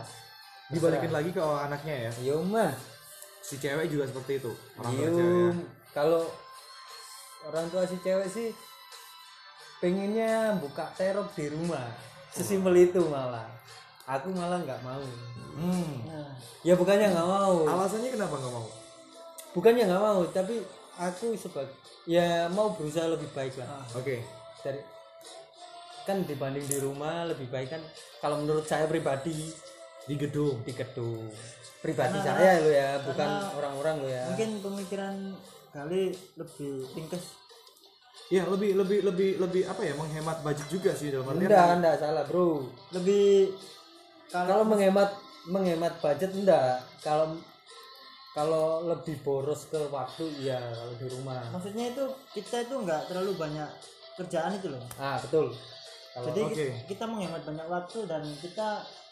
Dibalikin 0.65 1.11
lagi 1.11 1.29
ke 1.29 1.39
anaknya 1.39 1.95
ya. 2.07 2.11
yo 2.23 2.39
mah 2.41 2.71
Si 3.39 3.55
cewek 3.57 3.87
juga 3.87 4.07
seperti 4.07 4.39
itu. 4.39 4.51
Orang 4.73 4.91
tua 4.93 5.03
Yo, 5.03 5.11
cewek. 5.13 5.35
ya. 5.35 5.51
kalau 5.93 6.21
orang 7.43 7.65
tua 7.67 7.83
si 7.83 7.95
cewek 7.97 8.23
sih 8.25 8.47
pengennya 9.83 10.55
buka 10.63 10.87
terop 10.95 11.27
di 11.35 11.51
rumah. 11.51 11.83
Sesimpel 12.31 12.87
itu 12.87 13.03
malah. 13.11 13.43
Aku 14.07 14.31
malah 14.31 14.63
nggak 14.63 14.79
mau. 14.79 15.03
Hmm. 15.53 16.07
nah, 16.07 16.31
ya 16.63 16.79
bukannya 16.79 17.11
nggak 17.11 17.27
mau. 17.27 17.67
Alasannya 17.67 18.09
kenapa 18.09 18.39
nggak 18.39 18.55
mau? 18.55 18.67
bukannya 19.53 19.85
nggak 19.85 20.01
mau 20.01 20.25
tapi 20.33 20.65
aku 20.97 21.37
sebagai 21.37 21.69
ya 22.09 22.49
mau 22.49 22.73
berusaha 22.73 23.05
lebih 23.05 23.29
baik 23.37 23.53
lah. 23.61 23.85
Oke. 23.93 24.25
dari 24.65 24.81
kan 26.03 26.25
dibanding 26.25 26.65
di 26.65 26.77
rumah 26.81 27.29
lebih 27.29 27.47
baik 27.53 27.69
kan 27.69 27.81
kalau 28.17 28.41
menurut 28.41 28.65
saya 28.65 28.89
pribadi 28.89 29.53
Di 30.03 30.17
gedung. 30.17 30.59
di 30.65 30.73
gedung. 30.73 31.29
Pribadi 31.79 32.17
Karena- 32.17 32.39
saya 32.39 32.59
lo 32.59 32.71
ya 32.71 32.89
bukan 33.05 33.29
orang-orang 33.53 33.95
lo 34.01 34.09
ya. 34.09 34.23
mungkin 34.31 34.49
pemikiran 34.59 35.15
kali 35.69 36.11
lebih 36.33 36.73
ringkes 36.91 37.23
Iya, 38.27 38.47
lebih 38.47 38.71
lebih 38.75 38.99
lebih 39.03 39.29
lebih 39.37 39.61
apa 39.65 39.81
ya? 39.81 39.93
Menghemat 39.93 40.39
budget 40.41 40.67
juga 40.67 40.91
sih 40.91 41.09
dalam 41.09 41.27
artian. 41.27 41.43
enggak 41.43 41.67
enggak 41.77 41.95
salah 41.97 42.23
bro 42.23 42.65
lebih 42.91 43.51
kalau 44.29 44.63
menghemat 44.63 45.09
menghemat 45.45 45.93
budget 45.99 46.31
enggak 46.31 46.81
kalau 46.99 47.35
kalau 48.33 48.89
lebih 48.89 49.21
boros 49.21 49.67
ke 49.67 49.77
waktu 49.89 50.25
iya 50.41 50.57
kalau 50.57 50.93
di 50.95 51.05
rumah 51.05 51.43
maksudnya 51.51 51.91
itu 51.91 52.03
kita 52.33 52.65
itu 52.65 52.75
nggak 52.75 53.05
terlalu 53.05 53.37
banyak 53.37 53.69
kerjaan 54.15 54.57
itu 54.57 54.73
loh 54.73 54.81
ah 54.97 55.21
betul 55.21 55.53
kalau 56.09 56.25
jadi 56.31 56.41
oke. 56.43 56.67
kita 56.89 57.03
menghemat 57.05 57.41
banyak 57.43 57.67
waktu 57.67 57.99
dan 58.07 58.23
kita 58.41 58.67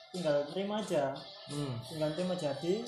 tinggal 0.09 0.35
terima 0.49 0.81
aja 0.81 1.13
Hmm. 1.45 1.75
tinggal 1.83 2.09
terima 2.15 2.31
jadi 2.33 2.79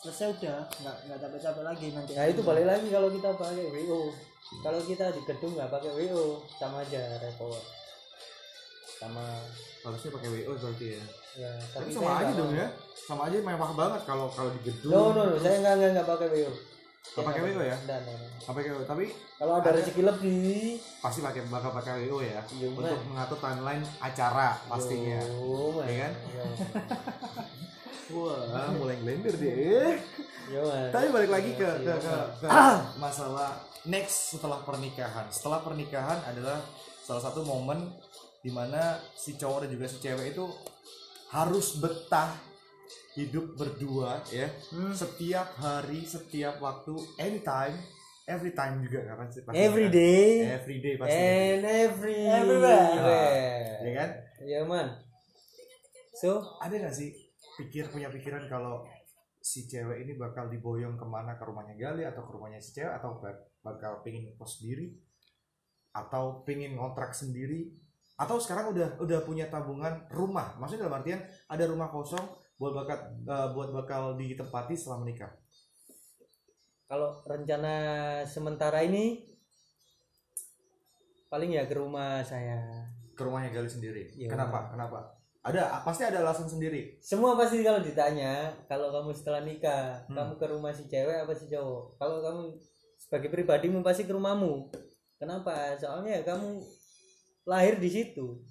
selesai 0.00 0.32
udah 0.32 0.58
nggak 0.72 0.96
nggak 1.04 1.18
capek-capek 1.20 1.62
lagi 1.62 1.86
nanti 1.92 2.12
nah 2.16 2.26
itu 2.26 2.40
balik 2.40 2.64
lagi 2.64 2.88
kalau 2.88 3.12
kita 3.12 3.28
pakai 3.36 3.60
WO 3.68 4.08
kalau 4.60 4.80
kita 4.82 5.04
di 5.10 5.22
gedung 5.22 5.52
nggak 5.54 5.70
pakai 5.70 5.90
WO 5.94 6.24
sama 6.58 6.82
aja 6.82 7.00
repot 7.18 7.62
sama 8.98 9.24
Harusnya 9.80 10.10
pakai 10.12 10.28
WO 10.28 10.52
berarti 10.54 10.86
ya. 10.92 11.02
ya 11.38 11.52
Tapi 11.72 11.88
tapi 11.88 11.96
sama 11.96 12.12
aja 12.20 12.32
dong 12.36 12.52
ya. 12.52 12.68
Sama 12.92 13.22
aja 13.26 13.36
mewah 13.40 13.72
banget 13.72 14.00
kalau 14.04 14.28
kalau 14.28 14.50
di 14.52 14.60
gedung. 14.60 14.92
no 14.92 15.02
no 15.16 15.22
no 15.24 15.36
saya 15.40 15.56
nggak 15.56 15.74
nggak 15.78 15.90
nggak 15.96 16.08
pakai 16.08 16.28
WO 16.28 16.52
Nggak 17.00 17.24
pakai 17.24 17.40
WO 17.40 17.60
ya? 17.64 17.76
Nggak, 17.80 17.98
nggak, 18.04 18.14
nggak. 18.14 18.30
Apa 18.44 18.58
kayak 18.60 18.84
tapi 18.84 19.04
kalau 19.40 19.52
ada 19.56 19.70
rezeki 19.72 20.02
lebih 20.04 20.60
pasti 21.00 21.20
pakai 21.24 21.40
bakal 21.48 21.70
pakai 21.72 21.92
WO 22.04 22.20
ya. 22.20 22.44
Iya, 22.44 22.66
Untuk 22.68 22.92
Man. 22.92 23.08
mengatur 23.08 23.38
timeline 23.40 23.84
acara 24.04 24.48
pastinya. 24.68 25.16
Yo, 25.24 25.80
man. 25.80 25.86
Iya 25.88 25.96
kan? 25.96 26.12
Yo. 26.28 26.44
Wah, 28.10 28.68
mulai. 28.72 28.96
Yo, 30.50 30.66
man. 30.66 30.90
Tapi 30.90 31.06
balik 31.08 31.30
lagi 31.30 31.50
ke 31.54 31.68
ke, 31.80 31.94
ke, 31.94 32.16
ke 32.42 32.46
masalah 33.04 33.54
next 33.84 34.34
setelah 34.34 34.60
pernikahan. 34.60 35.30
Setelah 35.30 35.62
pernikahan 35.62 36.18
adalah 36.26 36.58
salah 37.00 37.22
satu 37.22 37.42
momen 37.42 37.86
di 38.40 38.50
mana 38.50 38.98
si 39.12 39.36
cowok 39.36 39.62
dan 39.62 39.70
juga 39.70 39.86
si 39.86 39.98
cewek 39.98 40.32
itu 40.32 40.46
harus 41.30 41.78
betah 41.78 42.34
hidup 43.12 43.54
berdua 43.54 44.22
ya 44.28 44.48
Hmm. 44.72 44.94
setiap 44.94 45.54
hari 45.54 46.02
setiap 46.02 46.56
waktu 46.58 46.94
anytime 47.16 47.74
every 48.24 48.50
time 48.50 48.80
juga 48.80 49.02
kan 49.04 49.14
pasti 49.20 49.42
pasti 49.42 49.58
every 49.58 49.86
kan? 49.86 49.94
day 49.94 50.30
every 50.56 50.78
day 50.78 50.94
pasti 50.96 51.18
and 51.18 51.62
every 51.66 52.22
Everywhere. 52.24 53.82
ya 53.82 53.92
kan 53.92 54.10
ya 54.40 54.60
man 54.64 54.88
so 56.12 56.38
ada 56.58 56.70
nggak 56.72 56.94
sih 56.94 57.10
pikir 57.60 57.92
punya 57.92 58.08
pikiran 58.08 58.48
kalau 58.48 58.88
si 59.40 59.68
cewek 59.68 60.04
ini 60.04 60.16
bakal 60.16 60.48
diboyong 60.48 60.96
ke 60.96 61.04
mana 61.04 61.36
ke 61.36 61.44
rumahnya 61.44 61.76
Gali 61.76 62.04
atau 62.04 62.24
ke 62.24 62.32
rumahnya 62.32 62.60
si 62.60 62.76
cewek 62.76 62.92
atau 62.96 63.20
bak- 63.20 63.60
bakal 63.60 64.00
pengen 64.00 64.32
kos 64.40 64.60
sendiri 64.60 64.96
atau 65.92 66.40
pengen 66.48 66.76
ngontrak 66.76 67.12
sendiri 67.12 67.72
atau 68.20 68.36
sekarang 68.36 68.72
udah 68.76 69.00
udah 69.00 69.24
punya 69.24 69.48
tabungan 69.48 70.04
rumah. 70.12 70.56
Maksudnya 70.60 70.86
dalam 70.88 71.00
artian 71.00 71.20
ada 71.48 71.64
rumah 71.64 71.88
kosong 71.88 72.20
buat 72.60 72.76
bakal 72.76 72.98
eh, 73.16 73.48
buat 73.56 73.68
bakal 73.72 74.02
ditempati 74.20 74.76
setelah 74.76 75.00
menikah. 75.00 75.32
Kalau 76.84 77.24
rencana 77.24 77.74
sementara 78.28 78.84
ini 78.84 79.24
paling 81.32 81.56
ya 81.56 81.64
ke 81.64 81.74
rumah 81.80 82.20
saya. 82.20 82.60
Ke 83.16 83.24
rumahnya 83.24 83.52
Gali 83.52 83.68
sendiri? 83.68 84.12
Iya. 84.16 84.32
kenapa? 84.32 84.68
Kenapa 84.72 85.19
ada 85.40 85.80
pasti 85.80 86.04
ada 86.04 86.20
alasan 86.20 86.44
sendiri. 86.44 87.00
Semua 87.00 87.32
pasti 87.32 87.64
kalau 87.64 87.80
ditanya 87.80 88.52
kalau 88.68 88.92
kamu 88.92 89.10
setelah 89.16 89.40
nikah 89.40 90.04
Hmm. 90.04 90.16
kamu 90.16 90.32
ke 90.36 90.46
rumah 90.52 90.72
si 90.76 90.84
cewek 90.84 91.24
apa 91.24 91.32
si 91.32 91.48
cowok? 91.48 91.96
Kalau 91.96 92.20
kamu 92.20 92.42
sebagai 93.00 93.32
pribadimu 93.32 93.80
pasti 93.80 94.04
ke 94.04 94.12
rumahmu. 94.12 94.68
Kenapa? 95.16 95.72
Soalnya 95.80 96.20
ya 96.20 96.22
kamu 96.28 96.60
lahir 97.48 97.80
di 97.80 97.88
situ. 97.88 98.44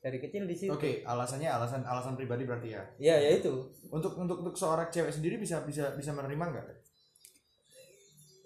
Dari 0.00 0.16
kecil 0.16 0.48
di 0.48 0.56
situ. 0.56 0.72
Oke 0.72 1.04
alasannya 1.04 1.52
alasan 1.52 1.84
alasan 1.84 2.16
pribadi 2.16 2.48
berarti 2.48 2.72
ya? 2.72 2.82
Ya 2.96 3.16
ya 3.20 3.36
itu. 3.36 3.68
Untuk 3.92 4.16
untuk 4.16 4.40
untuk 4.40 4.56
seorang 4.56 4.88
cewek 4.88 5.12
sendiri 5.12 5.36
bisa 5.36 5.60
bisa 5.68 5.92
bisa 5.92 6.16
menerima 6.16 6.44
nggak? 6.56 6.66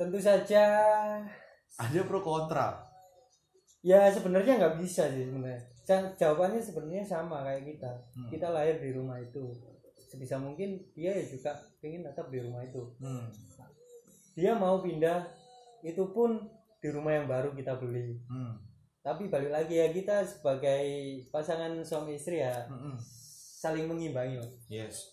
Tentu 0.03 0.19
saja. 0.19 0.65
Ada 1.79 2.01
pro 2.11 2.19
kontra? 2.27 2.91
Ya 3.87 4.11
sebenarnya 4.11 4.59
nggak 4.59 4.83
bisa 4.83 5.07
sih 5.15 5.31
sebenarnya 5.31 5.72
Ja- 5.83 6.15
jawabannya 6.15 6.59
sebenarnya 6.59 7.03
sama 7.03 7.43
kayak 7.43 7.67
kita 7.69 7.91
Hmm. 8.13 8.29
kita 8.29 8.49
lahir 8.49 8.79
di 8.79 8.91
rumah 8.93 9.19
itu 9.19 9.51
sebisa 9.99 10.37
mungkin 10.37 10.77
dia 10.93 11.11
ya 11.11 11.25
juga 11.25 11.51
pengen 11.79 12.03
tetap 12.03 12.29
di 12.29 12.39
rumah 12.39 12.61
itu 12.61 12.83
Hmm. 12.99 13.27
dia 14.33 14.55
mau 14.55 14.79
pindah 14.79 15.27
itu 15.83 16.05
pun 16.09 16.39
di 16.79 16.89
rumah 16.89 17.13
yang 17.13 17.27
baru 17.27 17.51
kita 17.51 17.77
beli 17.77 18.15
Hmm. 18.25 18.55
tapi 19.01 19.27
balik 19.27 19.51
lagi 19.51 19.75
ya 19.77 19.91
kita 19.91 20.23
sebagai 20.23 20.85
pasangan 21.29 21.75
suami 21.81 22.15
istri 22.15 22.39
ya 22.39 22.63
Mm-mm. 22.65 22.95
saling 23.59 23.87
mengimbangi. 23.87 24.39
Yes. 24.69 25.11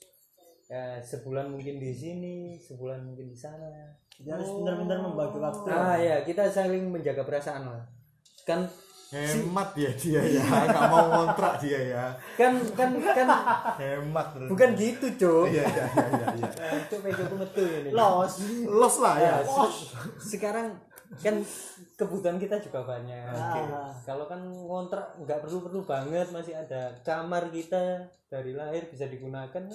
ya 0.68 1.02
sebulan 1.02 1.50
mungkin 1.50 1.82
di 1.82 1.90
sini 1.90 2.36
sebulan 2.56 3.02
mungkin 3.02 3.26
di 3.26 3.34
sana 3.34 3.90
Jadi 4.14 4.30
harus 4.30 4.54
benar-benar 4.54 5.02
membagi 5.02 5.38
waktu 5.40 5.66
ah 5.68 5.98
ya 5.98 6.22
kita 6.22 6.46
saling 6.46 6.86
menjaga 6.86 7.26
perasaan 7.26 7.66
lah 7.66 7.82
kan 8.46 8.70
Hemat 9.10 9.74
ya 9.74 9.90
dia 9.92 10.22
ya, 10.22 10.44
nggak 10.70 10.86
mau 10.86 11.06
ngontrak 11.10 11.58
dia 11.58 11.80
ya. 11.90 12.06
kan 12.38 12.54
kan 12.72 12.94
kan 12.96 13.26
Hemat. 13.76 14.28
terus. 14.38 14.50
bukan 14.54 14.70
gitu 14.78 15.06
cok 15.18 15.46
Iya 15.50 15.64
iya 15.66 15.86
iya 15.88 16.06
iya. 16.14 16.28
iya. 16.30 16.70
Itu 16.78 16.96
pegoku 17.00 17.36
metu 17.36 17.62
ini 17.64 17.90
los 17.90 18.34
Los 18.66 18.96
lah 19.00 19.16
ya. 19.18 19.34
Se- 19.42 19.98
sekarang 20.30 20.78
kan 21.18 21.42
kebutuhan 21.96 22.38
kita 22.38 22.62
juga 22.62 22.86
banyak 22.86 23.34
Ah. 23.34 23.90
kalau 24.00 24.24
kan 24.24 24.38
ngontrak 24.46 25.18
nggak 25.18 25.42
perlu 25.42 25.58
perlu 25.60 25.82
banget 25.82 26.30
masih 26.30 26.54
ada 26.54 26.94
kamar 27.02 27.50
kita 27.50 27.98
dari 28.26 28.54
lahir 28.54 28.86
bisa 28.86 29.04
digunakan 29.04 29.50
kan 29.50 29.66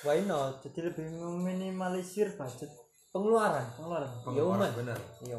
why 0.00 0.16
not 0.22 0.64
jadi 0.64 0.88
lebih 0.88 1.12
meminimalisir 1.12 2.32
budget 2.32 2.72
pengeluaran 3.10 3.68
pengeluaran 3.76 4.08
Yoman. 4.32 4.72
benar. 4.74 4.96
iya. 5.20 5.36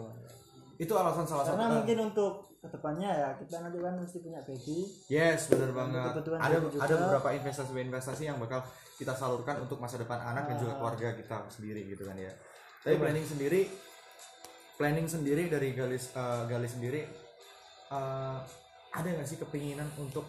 Itu 0.77 0.93
alasan 0.93 1.25
salah 1.25 1.43
satu. 1.43 1.57
karena 1.57 1.75
mungkin 1.75 1.97
untuk 2.05 2.48
ke 2.59 2.67
depannya 2.67 3.07
ya 3.09 3.29
kita 3.35 3.55
nanti 3.59 3.77
kan 3.77 3.95
mesti 3.95 4.17
punya 4.19 4.43
baby 4.43 4.79
Yes, 5.07 5.47
benar 5.47 5.71
banget. 5.71 6.11
kebutuhan 6.11 6.39
Ada 6.39 6.55
juga. 6.59 6.77
ada 6.81 6.93
beberapa 6.97 7.29
investasi-investasi 7.33 8.23
yang 8.25 8.37
bakal 8.37 8.59
kita 8.93 9.13
salurkan 9.13 9.59
untuk 9.59 9.77
masa 9.77 9.95
depan 9.95 10.19
anak 10.19 10.43
dan 10.45 10.55
juga 10.57 10.73
Ah. 10.73 10.77
keluarga 10.77 11.07
kita 11.13 11.37
sendiri 11.49 11.87
gitu 11.87 12.03
kan 12.03 12.15
ya. 12.15 12.31
Tapi 12.79 12.95
planning 12.95 13.23
sendiri 13.23 13.61
planning 14.75 15.07
sendiri 15.07 15.47
dari 15.47 15.71
Galis 15.71 16.11
eh, 16.11 16.43
Galis 16.45 16.71
sendiri 16.73 17.01
eh, 17.89 18.37
ada 18.89 19.07
nggak 19.07 19.23
sih 19.25 19.37
kepinginan 19.37 19.87
untuk 19.95 20.27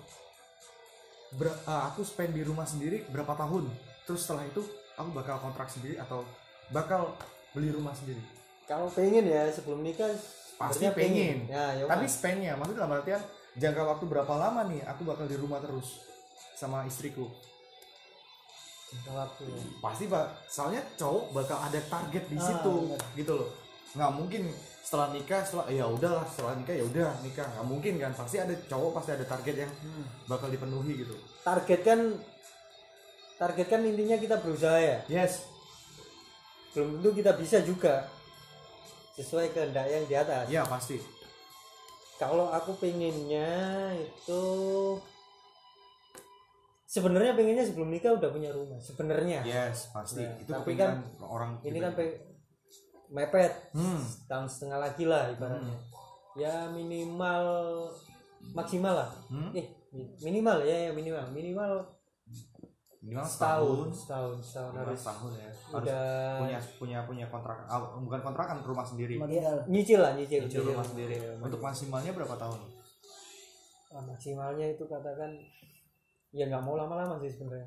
ber- 1.33 1.61
eh, 1.61 1.83
aku 1.85 2.03
spend 2.03 2.31
di 2.31 2.43
rumah 2.43 2.65
sendiri 2.65 3.07
berapa 3.07 3.35
tahun? 3.35 3.67
Terus 4.05 4.21
setelah 4.21 4.45
itu 4.45 4.63
aku 4.93 5.11
bakal 5.11 5.39
kontrak 5.41 5.67
sendiri 5.67 5.97
atau 5.97 6.23
bakal 6.69 7.15
beli 7.51 7.71
rumah 7.71 7.93
sendiri? 7.93 8.23
kalau 8.63 8.87
pengen 8.87 9.27
ya 9.27 9.51
sebelum 9.51 9.83
nikah 9.83 10.07
Pasti 10.61 10.85
sebenarnya 10.85 10.93
pengen. 10.93 11.39
ya, 11.49 11.65
ya 11.73 11.85
Tapi 11.89 12.05
spendnya, 12.05 12.53
maksudnya 12.53 12.79
dalam 12.79 12.93
artian 12.95 13.23
jangka 13.57 13.83
waktu 13.83 14.05
berapa 14.05 14.35
lama 14.37 14.61
nih 14.69 14.85
aku 14.85 15.03
bakal 15.03 15.25
di 15.25 15.35
rumah 15.35 15.57
terus 15.59 16.05
sama 16.55 16.85
istriku? 16.85 17.25
Jangka 18.93 19.13
waktu 19.17 19.43
ya. 19.47 19.63
Pasti 19.81 20.05
pak, 20.05 20.27
soalnya 20.47 20.83
cowok 20.95 21.25
bakal 21.33 21.59
ada 21.59 21.81
target 21.81 22.25
di 22.27 22.37
Ah, 22.37 22.45
situ, 22.45 22.75
benar. 22.87 23.01
gitu 23.17 23.35
loh. 23.35 23.51
nggak 23.91 24.13
mungkin 24.15 24.43
setelah 24.81 25.11
nikah 25.11 25.43
setelah 25.43 25.67
ya 25.67 25.83
udahlah 25.83 26.23
setelah 26.23 26.55
nikah 26.55 26.79
ya 26.79 26.87
udah 26.87 27.11
nikah 27.23 27.43
nggak 27.43 27.67
mungkin 27.67 27.99
kan 27.99 28.15
pasti 28.15 28.39
ada 28.39 28.55
cowok 28.71 28.91
pasti 28.95 29.11
ada 29.11 29.27
target 29.27 29.67
yang 29.67 29.73
bakal 30.27 30.47
dipenuhi 30.47 31.03
gitu 31.03 31.19
target 31.43 31.81
kan 31.83 31.99
target 33.35 33.67
kan 33.67 33.83
intinya 33.83 34.15
kita 34.15 34.39
berusaha 34.39 34.79
ya 34.79 34.97
yes 35.11 35.43
belum 36.71 37.03
tentu 37.03 37.11
kita 37.19 37.35
bisa 37.35 37.59
juga 37.67 38.07
sesuai 39.21 39.53
kehendak 39.53 39.87
yang 39.87 40.05
di 40.09 40.17
atas. 40.17 40.49
Ya 40.49 40.65
pasti. 40.65 40.97
Kalau 42.17 42.49
aku 42.53 42.77
pengennya 42.77 43.93
itu 43.97 44.43
sebenarnya 46.85 47.33
pengennya 47.39 47.65
sebelum 47.65 47.89
nikah 47.93 48.17
udah 48.17 48.29
punya 48.33 48.51
rumah 48.51 48.81
sebenarnya. 48.81 49.45
Yes 49.45 49.93
pasti. 49.93 50.25
Nah, 50.25 50.37
itu 50.41 50.51
tapi 50.51 50.75
kepinginan 50.75 51.01
orang 51.23 51.51
ini 51.65 51.79
kan 51.79 51.93
pe- 51.95 52.21
mepet 53.13 53.53
hmm. 53.77 54.01
tahun 54.27 54.47
setengah 54.49 54.79
lagi 54.81 55.05
lah 55.07 55.31
ibaratnya. 55.33 55.77
Ya 56.35 56.67
minimal 56.73 57.45
maksimal 58.53 58.95
lah. 59.07 59.11
Hmm? 59.29 59.51
eh 59.55 59.67
mi- 59.95 60.13
minimal 60.25 60.65
ya, 60.67 60.89
ya 60.89 60.91
minimal. 60.93 61.25
Minimal 61.31 61.71
minimal 63.11 63.27
setahun 63.27 63.89
setahun 63.91 64.37
setahun 64.39 64.73
harus 64.79 64.95
setahun 64.97 65.33
ya. 65.35 65.51
Harus 65.51 65.87
udah. 65.91 66.39
punya 66.39 66.59
punya 66.79 66.99
punya 67.03 67.27
kontrak 67.27 67.59
ah, 67.67 67.81
bukan 67.99 68.21
kontrakan 68.23 68.63
rumah 68.63 68.87
sendiri. 68.87 69.19
Modal 69.19 69.67
nyicil 69.67 69.99
lah 69.99 70.15
nyicil, 70.15 70.47
Cicil 70.47 70.63
rumah 70.65 70.87
sendiri. 70.87 71.19
Iya, 71.19 71.35
untuk 71.37 71.59
maksimalnya 71.59 72.15
berapa 72.15 72.39
tahun? 72.39 72.61
Ah, 73.91 74.03
maksimalnya 74.07 74.67
itu 74.71 74.87
katakan 74.87 75.35
ya 76.31 76.47
nggak 76.47 76.63
mau 76.63 76.79
lama-lama 76.79 77.19
sih 77.19 77.35
sebenarnya. 77.35 77.67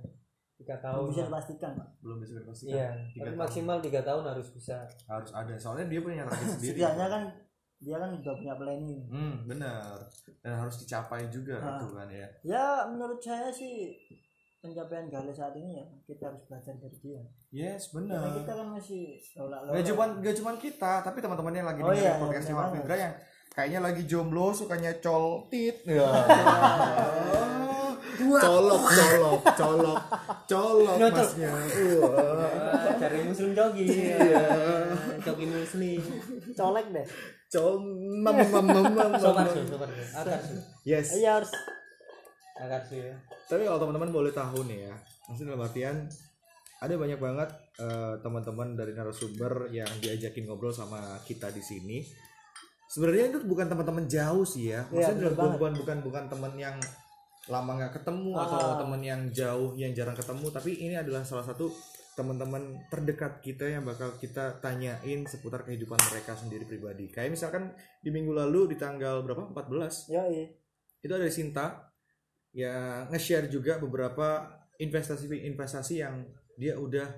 Tiga 0.56 0.80
tahun. 0.80 1.12
bisa 1.12 1.20
lah. 1.20 1.28
dipastikan 1.28 1.72
pak. 1.76 1.88
Belum 2.00 2.18
bisa 2.24 2.34
dipastikan. 2.40 2.72
Iya 2.72 2.88
tapi 3.12 3.28
tahun. 3.28 3.42
maksimal 3.44 3.78
tiga 3.84 4.02
tahun 4.02 4.24
harus 4.24 4.48
bisa. 4.56 4.78
Harus 5.04 5.32
ada 5.36 5.54
soalnya 5.60 5.92
dia 5.92 6.00
punya 6.00 6.24
target 6.24 6.48
sendiri. 6.56 6.72
Setidaknya 6.80 7.08
kan 7.12 7.24
dia 7.84 8.00
kan 8.00 8.10
juga 8.16 8.32
punya 8.40 8.56
planning. 8.56 9.02
Hmm 9.12 9.36
benar. 9.44 10.00
Dan 10.40 10.54
harus 10.56 10.76
dicapai 10.80 11.28
juga 11.28 11.60
Ah. 11.60 11.76
itu 11.76 11.88
kan 11.92 12.08
ya. 12.08 12.28
Ya 12.48 12.66
menurut 12.88 13.20
saya 13.20 13.52
sih 13.52 13.92
pencapaian 14.64 15.06
Gale 15.06 15.30
saat 15.30 15.52
ini 15.54 15.76
ya 15.76 15.86
kita 16.08 16.32
harus 16.32 16.40
belajar 16.48 16.72
dari 16.80 16.98
dia 16.98 17.20
yes 17.52 17.92
karena 17.92 18.16
benar 18.16 18.32
kita 18.34 18.52
kan 18.56 18.68
masih 18.72 19.04
lola 19.36 19.58
Gak 19.68 19.86
cuman 19.92 20.10
gak 20.24 20.36
cuman 20.40 20.56
kita, 20.56 20.94
tapi 21.04 21.18
teman-teman 21.20 21.52
yang 21.54 21.68
lagi 21.68 21.82
Oh 21.82 21.92
dengerin 21.92 22.08
iya, 22.08 22.16
podcast 22.16 22.46
iya, 22.46 22.54
Mas 22.54 22.64
bener 22.64 22.76
Findra 22.80 22.96
yang 22.96 23.14
kayaknya 23.52 23.80
lagi 23.84 24.02
jomblo, 24.04 24.50
sukanya 24.50 24.92
coltit. 24.98 25.76
Ya. 25.86 26.10
colok, 28.24 28.82
colok, 28.88 29.42
colok, 29.54 30.02
colok 30.48 30.96
Nyocok. 30.96 31.28
masnya. 31.28 31.50
Wah. 31.50 31.62
Ah, 32.72 32.94
cari 32.96 33.20
muslim 33.22 33.52
jogi 33.52 33.86
Iya. 33.86 34.42
jogi 35.20 35.46
muslim 35.46 36.00
colek 36.54 36.86
deh 36.90 37.06
Col, 37.50 37.74
mam, 38.24 38.34
mam, 38.48 38.66
mam, 38.66 38.86
mam, 38.90 39.12
sopan 39.16 39.46
mam. 39.46 39.54
sih 39.54 39.64
sopan 39.68 39.90
sih 39.92 40.06
akar 40.16 40.40
sih 40.42 40.58
Yes. 40.84 41.08
iya 41.14 41.38
harus 41.38 41.52
akar 42.64 42.82
sih 42.88 43.00
ya 43.04 43.16
Tapi 43.44 43.62
kalau 43.64 43.78
teman-teman 43.78 44.10
boleh 44.10 44.32
tahu 44.32 44.66
nih 44.66 44.88
ya, 44.88 44.94
maksudnya 45.28 45.54
dalam 45.54 45.68
artian 45.68 45.98
ada 46.80 46.94
banyak 46.96 47.20
banget 47.20 47.50
eh, 47.78 48.16
teman-teman 48.20 48.68
dari 48.74 48.92
narasumber 48.92 49.68
yang 49.70 49.88
diajakin 50.00 50.48
ngobrol 50.48 50.72
sama 50.72 51.00
kita 51.24 51.52
di 51.52 51.64
sini. 51.64 52.00
Sebenarnya 52.88 53.34
itu 53.34 53.40
bukan 53.44 53.66
teman-teman 53.66 54.06
jauh 54.06 54.46
sih 54.46 54.70
ya, 54.70 54.86
Iya, 54.88 54.92
maksudnya 54.92 55.18
bener 55.28 55.34
bukan 55.34 55.52
bukan 55.58 55.74
bukan 55.82 55.98
bukan 56.06 56.24
teman 56.30 56.54
yang 56.56 56.78
lama 57.50 57.72
nggak 57.76 57.94
ketemu 58.00 58.32
atau 58.40 58.60
Ah. 58.60 58.78
teman 58.80 59.02
yang 59.04 59.22
jauh 59.30 59.76
yang 59.76 59.92
jarang 59.92 60.16
ketemu, 60.16 60.46
tapi 60.54 60.72
ini 60.80 60.96
adalah 60.96 61.26
salah 61.26 61.44
satu 61.44 61.68
teman-teman 62.14 62.78
terdekat 62.88 63.42
kita 63.42 63.66
yang 63.66 63.84
bakal 63.84 64.14
kita 64.22 64.62
tanyain 64.62 65.26
seputar 65.26 65.66
kehidupan 65.66 65.98
mereka 66.14 66.38
sendiri 66.38 66.64
pribadi. 66.64 67.10
Kayak 67.10 67.34
misalkan 67.34 67.74
di 68.00 68.14
minggu 68.14 68.32
lalu 68.32 68.72
di 68.72 68.78
tanggal 68.78 69.26
berapa? 69.26 69.50
14 69.50 70.14
ya 70.14 70.24
iya 70.30 70.46
itu 71.04 71.12
ada 71.12 71.28
Sinta 71.28 71.66
yang 72.54 73.10
nge-share 73.10 73.50
juga 73.50 73.78
beberapa 73.78 74.46
investasi-investasi 74.78 75.94
yang 76.00 76.22
dia 76.54 76.78
udah 76.78 77.10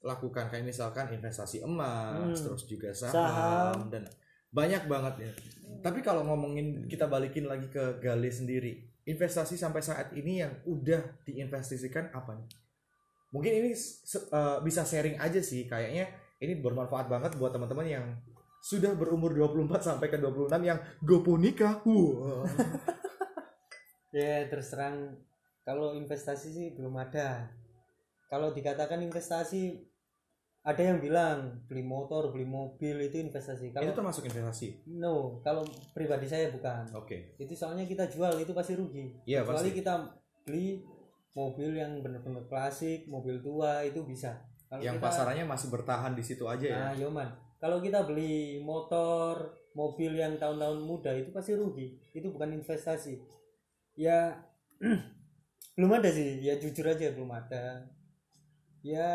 lakukan 0.00 0.46
kayak 0.46 0.66
misalkan 0.66 1.10
investasi 1.10 1.62
emas 1.62 2.38
Hmm. 2.38 2.44
terus 2.46 2.62
juga 2.64 2.90
saham, 2.90 3.14
Saham. 3.14 3.90
dan 3.90 4.02
banyak 4.50 4.86
banget 4.86 5.14
ya 5.26 5.32
tapi 5.78 6.00
kalau 6.00 6.24
ngomongin 6.24 6.86
kita 6.86 7.06
balikin 7.06 7.44
lagi 7.44 7.66
ke 7.68 7.98
Gale 7.98 8.30
sendiri 8.30 8.78
investasi 9.04 9.54
sampai 9.54 9.82
saat 9.82 10.10
ini 10.12 10.40
yang 10.40 10.54
udah 10.64 11.22
diinvestasikan 11.22 12.10
apa 12.10 12.34
nih 12.34 12.48
mungkin 13.28 13.52
ini 13.52 13.70
eh, 13.74 14.58
bisa 14.62 14.82
sharing 14.82 15.18
aja 15.18 15.38
sih 15.38 15.66
kayaknya 15.66 16.08
ini 16.38 16.58
bermanfaat 16.58 17.06
banget 17.06 17.34
buat 17.36 17.50
teman-teman 17.50 17.86
yang 17.86 18.06
sudah 18.58 18.94
berumur 18.94 19.34
24 19.34 19.68
sampai 19.78 20.06
ke 20.08 20.18
26 20.18 20.50
yang 20.62 20.78
gopo 21.00 21.34
nikah 21.36 21.82
Wah. 21.84 22.46
ya 24.12 24.48
terus 24.48 24.72
terang 24.72 25.16
kalau 25.68 25.92
investasi 25.92 26.48
sih 26.48 26.66
belum 26.72 26.96
ada. 26.96 27.52
Kalau 28.28 28.52
dikatakan 28.56 29.04
investasi 29.04 29.84
ada 30.64 30.82
yang 30.84 31.00
bilang 31.00 31.64
beli 31.64 31.84
motor 31.84 32.32
beli 32.32 32.48
mobil 32.48 33.04
itu 33.04 33.20
investasi. 33.20 33.72
Itu 33.72 33.76
kalau 33.76 33.92
termasuk 33.92 34.24
investasi? 34.28 34.88
No 34.96 35.40
kalau 35.44 35.64
pribadi 35.92 36.24
saya 36.24 36.48
bukan. 36.48 36.88
Oke. 36.96 37.36
Itu 37.36 37.52
soalnya 37.52 37.84
kita 37.84 38.08
jual 38.08 38.36
itu 38.40 38.52
pasti 38.56 38.76
rugi. 38.76 39.12
Iya, 39.28 39.44
kecuali 39.44 39.72
pasti. 39.72 39.78
kita 39.80 39.94
beli 40.48 40.80
mobil 41.36 41.76
yang 41.76 42.00
benar-benar 42.00 42.48
klasik 42.48 43.04
mobil 43.08 43.40
tua 43.44 43.84
itu 43.84 44.00
bisa. 44.08 44.40
Kalau 44.68 44.84
yang 44.84 45.00
kita, 45.00 45.08
pasarannya 45.08 45.44
masih 45.48 45.68
bertahan 45.72 46.12
di 46.12 46.24
situ 46.24 46.44
aja 46.44 46.64
ya? 46.64 46.76
Nah 46.76 46.92
yoman 46.96 47.28
kalau 47.58 47.82
kita 47.82 48.06
beli 48.06 48.62
motor 48.62 49.56
mobil 49.74 50.14
yang 50.16 50.38
tahun-tahun 50.38 50.80
muda 50.80 51.12
itu 51.12 51.28
pasti 51.34 51.52
rugi. 51.58 51.96
Itu 52.16 52.32
bukan 52.32 52.56
investasi 52.56 53.18
ya 53.98 54.30
belum 55.74 55.90
ada 55.98 56.08
sih. 56.14 56.38
Ya 56.38 56.54
jujur 56.62 56.86
aja 56.86 57.10
belum 57.10 57.34
ada. 57.34 57.82
Ya 58.86 59.10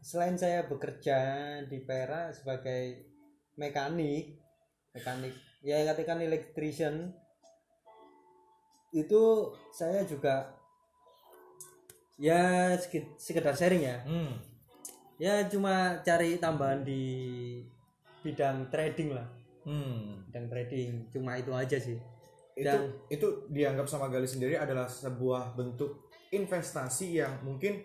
selain 0.00 0.40
saya 0.40 0.64
bekerja 0.64 1.60
di 1.68 1.84
Perak 1.84 2.32
sebagai 2.32 3.12
mekanik 3.54 4.40
mekanik 4.96 5.30
ya 5.62 5.86
katakan 5.86 6.24
electrician 6.24 7.14
itu 8.90 9.52
saya 9.70 10.02
juga 10.08 10.56
ya 12.16 12.74
sekedar 13.20 13.52
sharing 13.52 13.84
ya. 13.84 14.00
Hmm. 14.08 14.40
ya 15.14 15.46
cuma 15.46 16.02
cari 16.02 16.42
tambahan 16.42 16.82
di 16.82 17.02
bidang 18.24 18.72
trading 18.72 19.14
lah. 19.14 19.28
Hmm. 19.68 20.26
bidang 20.26 20.46
trading 20.48 20.90
cuma 21.12 21.38
itu 21.38 21.52
aja 21.54 21.78
sih 21.78 22.00
Dan- 22.62 22.94
itu 23.10 23.26
dianggap 23.50 23.90
sama 23.90 24.06
Gali 24.06 24.30
sendiri 24.30 24.54
adalah 24.54 24.86
sebuah 24.86 25.58
bentuk 25.58 26.06
investasi 26.30 27.18
yang 27.18 27.42
mungkin 27.42 27.82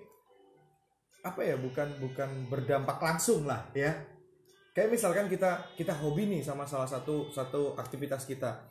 apa 1.25 1.41
ya 1.43 1.59
bukan 1.59 1.99
bukan 1.99 2.47
berdampak 2.47 3.01
langsung 3.01 3.49
lah 3.49 3.65
ya. 3.73 3.91
Kayak 4.71 4.93
misalkan 4.93 5.25
kita 5.27 5.73
kita 5.75 5.91
hobi 5.97 6.29
nih 6.29 6.41
sama 6.45 6.63
salah 6.69 6.87
satu 6.87 7.33
satu 7.33 7.73
aktivitas 7.75 8.29
kita. 8.29 8.69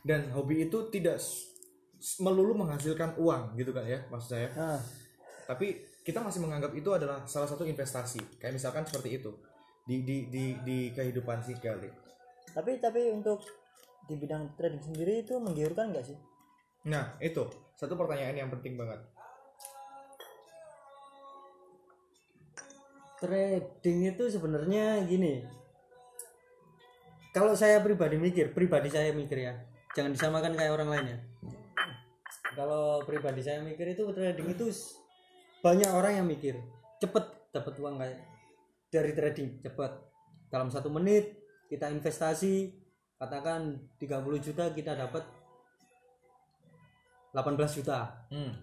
Dan 0.00 0.32
hobi 0.32 0.68
itu 0.68 0.88
tidak 0.88 1.20
melulu 2.20 2.64
menghasilkan 2.64 3.16
uang 3.20 3.56
gitu 3.60 3.72
kan 3.72 3.84
ya 3.84 4.00
maksud 4.08 4.28
saya. 4.32 4.48
Nah, 4.56 4.80
tapi 5.44 5.84
kita 6.00 6.24
masih 6.24 6.40
menganggap 6.40 6.72
itu 6.72 6.88
adalah 6.92 7.24
salah 7.28 7.48
satu 7.48 7.68
investasi. 7.68 8.40
Kayak 8.40 8.56
misalkan 8.56 8.84
seperti 8.88 9.20
itu. 9.20 9.32
Di 9.84 10.04
di 10.04 10.28
di 10.30 10.56
di 10.64 10.78
kehidupan 10.94 11.44
si 11.44 11.56
Gali. 11.58 11.88
Tapi 12.54 12.80
tapi 12.80 13.10
untuk 13.12 13.42
di 14.10 14.18
bidang 14.18 14.58
trading 14.58 14.82
sendiri 14.82 15.22
itu 15.22 15.38
menggiurkan 15.38 15.94
nggak 15.94 16.02
sih? 16.02 16.18
Nah 16.90 17.14
itu 17.22 17.46
satu 17.78 17.94
pertanyaan 17.94 18.34
yang 18.34 18.50
penting 18.50 18.74
banget. 18.74 18.98
Trading 23.22 23.98
itu 24.10 24.24
sebenarnya 24.26 25.06
gini. 25.06 25.46
Kalau 27.30 27.54
saya 27.54 27.78
pribadi 27.78 28.18
mikir 28.18 28.50
pribadi 28.50 28.90
saya 28.90 29.14
mikir 29.14 29.38
ya. 29.38 29.54
Jangan 29.94 30.10
disamakan 30.10 30.58
kayak 30.58 30.74
orang 30.74 30.88
lain 30.90 31.06
ya. 31.14 31.18
Kalau 32.58 33.06
pribadi 33.06 33.46
saya 33.46 33.62
mikir 33.62 33.94
itu 33.94 34.02
trading 34.10 34.50
itu 34.50 34.66
banyak 35.62 35.90
orang 35.94 36.18
yang 36.18 36.26
mikir 36.26 36.58
cepet 36.98 37.54
dapat 37.54 37.74
uang 37.78 38.02
kayak 38.02 38.18
dari 38.90 39.12
trading 39.14 39.62
cepet. 39.62 39.92
Dalam 40.50 40.66
satu 40.66 40.90
menit 40.90 41.38
kita 41.70 41.86
investasi 41.86 42.79
katakan 43.20 43.76
30 44.00 44.40
juta 44.40 44.72
kita 44.72 44.96
dapat 44.96 45.20
18 47.36 47.76
juta. 47.76 48.26
Hmm. 48.32 48.56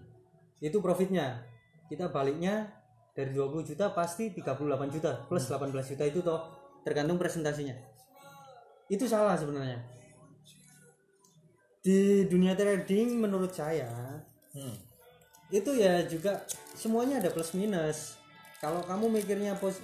itu 0.58 0.82
profitnya. 0.82 1.46
Kita 1.86 2.10
baliknya 2.10 2.66
dari 3.14 3.30
20 3.30 3.62
juta 3.62 3.94
pasti 3.94 4.34
38 4.34 4.90
juta 4.90 5.22
plus 5.30 5.46
18 5.46 5.70
juta 5.94 6.04
itu 6.04 6.18
toh 6.18 6.50
tergantung 6.82 7.14
presentasinya. 7.14 7.78
Itu 8.90 9.06
salah 9.06 9.38
sebenarnya. 9.38 9.78
Di 11.78 12.26
dunia 12.26 12.58
trading 12.58 13.22
menurut 13.22 13.54
saya 13.54 14.18
Hmm. 14.48 14.74
itu 15.54 15.70
ya 15.76 16.02
juga 16.10 16.42
semuanya 16.74 17.22
ada 17.22 17.30
plus 17.30 17.54
minus. 17.54 18.18
Kalau 18.58 18.82
kamu 18.82 19.22
mikirnya 19.22 19.54
pos 19.54 19.78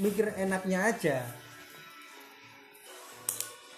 mikir 0.00 0.32
enaknya 0.40 0.88
aja 0.88 1.43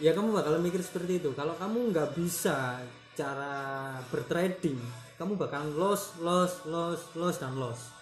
ya 0.03 0.13
kamu 0.13 0.37
bakal 0.37 0.59
mikir 0.61 0.81
seperti 0.81 1.21
itu. 1.25 1.31
Kalau 1.33 1.57
kamu 1.57 1.93
nggak 1.93 2.17
bisa 2.17 2.81
cara 3.17 3.97
bertrading 4.13 4.77
kamu 5.17 5.41
bakal 5.41 5.65
loss 5.73 6.21
loss 6.21 6.69
loss 6.69 7.01
loss 7.17 7.41
dan 7.41 7.57
loss 7.57 7.97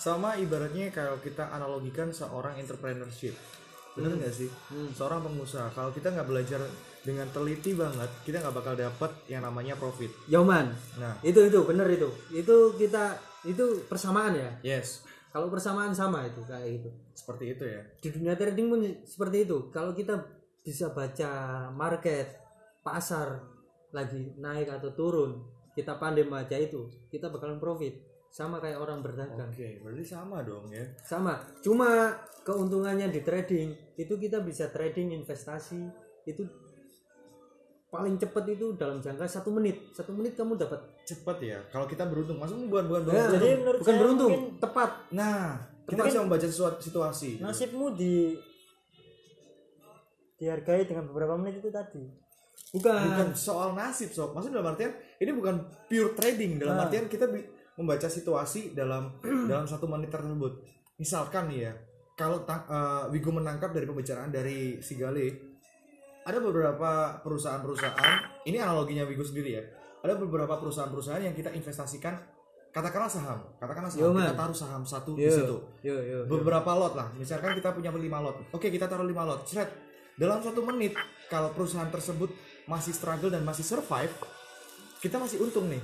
sama 0.00 0.40
ibaratnya 0.40 0.88
kalau 0.88 1.20
kita 1.20 1.52
analogikan 1.52 2.14
seorang 2.14 2.56
entrepreneurship. 2.56 3.34
Bener 3.98 4.14
nggak 4.14 4.30
sih? 4.30 4.46
Seorang 4.94 5.26
pengusaha. 5.26 5.74
Kalau 5.74 5.90
kita 5.90 6.14
nggak 6.14 6.28
belajar 6.30 6.62
dengan 7.02 7.26
teliti 7.34 7.74
banget 7.74 8.10
kita 8.22 8.38
nggak 8.42 8.56
bakal 8.56 8.78
dapat 8.78 9.10
yang 9.26 9.42
namanya 9.42 9.74
profit. 9.74 10.08
Yoman 10.30 10.70
nah. 11.02 11.18
Itu 11.20 11.44
itu. 11.44 11.66
Bener 11.66 11.90
itu. 11.90 12.08
Itu 12.30 12.78
kita 12.78 13.18
itu 13.42 13.84
persamaan 13.90 14.38
ya? 14.38 14.50
Yes. 14.62 15.02
Kalau 15.34 15.50
persamaan 15.50 15.92
sama 15.92 16.24
itu 16.30 16.46
kayak 16.46 16.78
gitu. 16.78 16.90
Seperti 17.12 17.44
itu 17.58 17.64
ya. 17.66 17.82
Di 17.98 18.08
dunia 18.14 18.38
trading 18.38 18.66
pun 18.70 18.80
seperti 19.02 19.50
itu. 19.50 19.66
Kalau 19.74 19.92
kita 19.98 20.14
bisa 20.68 20.92
baca 20.92 21.32
market 21.72 22.28
pasar 22.84 23.40
lagi 23.88 24.36
naik 24.36 24.68
atau 24.68 24.92
turun 24.92 25.40
kita 25.72 25.96
pandai 25.96 26.28
baca 26.28 26.52
itu 26.52 26.92
kita 27.08 27.32
bakalan 27.32 27.56
profit. 27.56 28.04
Sama 28.28 28.60
kayak 28.60 28.76
orang 28.76 29.00
berdagang. 29.00 29.48
Oke 29.48 29.80
berarti 29.80 30.04
sama 30.04 30.44
dong 30.44 30.68
ya? 30.68 30.84
Sama. 31.00 31.40
Cuma 31.64 32.12
keuntungannya 32.44 33.08
di 33.08 33.24
trading 33.24 33.72
itu 33.96 34.12
kita 34.14 34.44
bisa 34.44 34.68
trading 34.68 35.16
investasi 35.16 35.80
itu 36.28 36.44
paling 37.88 38.20
cepat 38.20 38.44
itu 38.52 38.76
dalam 38.76 39.00
jangka 39.00 39.24
satu 39.24 39.48
menit. 39.48 39.80
Satu 39.96 40.12
menit 40.12 40.36
kamu 40.36 40.60
dapat. 40.60 40.76
Cepet 41.08 41.38
ya? 41.40 41.58
Kalau 41.72 41.88
kita 41.88 42.04
beruntung 42.04 42.36
maksudnya 42.36 42.68
bukan 42.68 42.84
bukan 42.84 43.00
Ya, 43.00 43.08
beruntung 43.08 43.32
jadi 43.32 43.48
menurut 43.56 43.80
bukan 43.80 43.88
saya 43.88 44.00
beruntung. 44.04 44.30
mungkin 44.36 44.60
tepat. 44.60 44.90
Nah 45.16 45.40
kita 45.56 45.88
Mungkin- 45.88 46.04
bisa 46.12 46.20
membaca 46.20 46.46
sesuatu 46.46 46.78
situasi. 46.84 47.30
nasibmu 47.40 47.96
di 47.96 48.36
dihargai 50.38 50.86
dengan 50.86 51.10
beberapa 51.10 51.34
menit 51.34 51.58
itu 51.58 51.68
tadi. 51.68 52.06
Bukan, 52.68 52.94
bukan. 52.94 53.28
soal 53.34 53.72
nasib 53.74 54.12
sob. 54.12 54.32
Maksudnya 54.32 54.60
dalam 54.60 54.72
artian 54.76 54.92
ini 55.18 55.30
bukan 55.34 55.56
pure 55.88 56.12
trading. 56.14 56.60
Dalam 56.60 56.76
Nah. 56.76 56.84
artian 56.86 57.08
kita 57.08 57.26
membaca 57.74 58.06
situasi 58.06 58.72
dalam 58.72 59.18
dalam 59.50 59.66
satu 59.66 59.88
menit 59.88 60.10
tersebut. 60.12 60.52
Misalkan 60.98 61.48
nih 61.48 61.70
ya 61.70 61.72
kalau 62.18 62.42
eh, 62.42 63.04
Wigo 63.14 63.30
menangkap 63.30 63.70
dari 63.70 63.86
pembicaraan 63.86 64.34
dari 64.34 64.82
Sigale 64.82 65.26
ada 66.26 66.38
beberapa 66.42 67.22
perusahaan-perusahaan 67.22 68.42
ini 68.44 68.58
analoginya 68.58 69.06
Wigo 69.06 69.22
sendiri 69.22 69.54
ya 69.54 69.62
ada 70.02 70.18
beberapa 70.18 70.50
perusahaan-perusahaan 70.58 71.22
yang 71.22 71.32
kita 71.32 71.54
investasikan 71.54 72.18
katakanlah 72.74 73.08
saham 73.08 73.38
katakanlah 73.62 73.88
saham 73.88 74.10
Yo, 74.10 74.18
kita 74.18 74.34
taruh 74.34 74.58
saham 74.58 74.82
satu 74.82 75.14
Yo. 75.14 75.24
di 75.24 75.30
situ. 75.30 75.56
yo 75.86 75.94
yo, 75.94 76.18
yo. 76.26 76.26
beberapa 76.26 76.68
lot 76.74 76.98
lah. 76.98 77.08
Misalkan 77.14 77.54
kita 77.54 77.70
punya 77.70 77.94
lima 77.94 78.18
lot. 78.20 78.36
Oke 78.50 78.68
kita 78.68 78.90
taruh 78.90 79.06
lima 79.06 79.22
lot. 79.24 79.46
Sret. 79.46 79.87
Dalam 80.18 80.42
satu 80.42 80.60
menit 80.66 80.98
kalau 81.30 81.54
perusahaan 81.54 81.88
tersebut 81.88 82.34
masih 82.66 82.92
struggle 82.92 83.30
dan 83.30 83.46
masih 83.46 83.62
survive 83.62 84.12
kita 84.98 85.16
masih 85.16 85.38
untung 85.38 85.70
nih. 85.70 85.80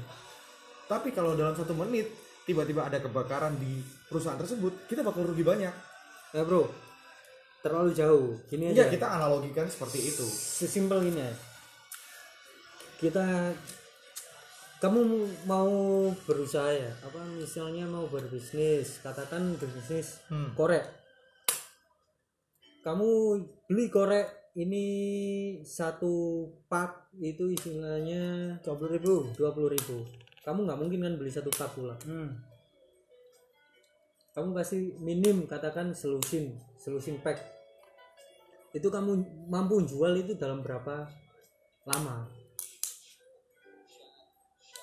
Tapi 0.91 1.15
kalau 1.15 1.39
dalam 1.39 1.55
satu 1.55 1.73
menit 1.73 2.11
tiba-tiba 2.45 2.85
ada 2.85 2.99
kebakaran 3.01 3.55
di 3.57 3.79
perusahaan 4.11 4.37
tersebut 4.37 4.91
kita 4.91 5.07
bakal 5.07 5.23
rugi 5.25 5.47
banyak. 5.47 5.73
Ya 6.35 6.43
bro. 6.43 6.67
Terlalu 7.63 7.91
jauh. 7.97 8.37
Gini 8.51 8.75
iya 8.75 8.85
aja. 8.85 8.93
kita 8.93 9.07
analogikan 9.09 9.71
seperti 9.71 10.03
itu. 10.13 10.27
Sesimpel 10.29 11.09
ini 11.09 11.23
ya 11.23 11.33
kita 12.95 13.53
kamu 14.81 15.01
mau 15.49 15.71
berusaha 16.29 16.69
ya? 16.75 16.93
Apa 17.07 17.23
misalnya 17.39 17.89
mau 17.89 18.05
berbisnis? 18.11 19.01
Katakan 19.01 19.57
berbisnis 19.57 20.21
Hmm. 20.29 20.53
korek 20.53 20.85
kamu 22.85 23.41
beli 23.65 23.89
korek 23.89 24.53
ini 24.61 24.85
satu 25.65 26.45
pak 26.69 27.17
itu 27.17 27.49
istilahnya 27.49 28.55
dua 28.61 28.77
puluh 28.77 28.93
ribu 28.93 29.15
dua 29.33 29.51
ribu. 29.73 30.05
Kamu 30.45 30.69
nggak 30.69 30.79
mungkin 30.79 31.01
kan 31.01 31.15
beli 31.17 31.33
satu 31.33 31.49
pak 31.49 31.73
pula. 31.73 31.97
Hmm. 32.05 32.53
kamu 34.35 34.51
pasti 34.51 34.91
minim 34.99 35.47
katakan 35.47 35.95
selusin 35.95 36.59
selusin 36.77 37.23
pack. 37.23 37.39
Itu 38.75 38.91
kamu 38.91 39.47
mampu 39.47 39.79
jual 39.87 40.11
itu 40.19 40.35
dalam 40.35 40.59
berapa 40.59 41.07
lama? 41.87 42.27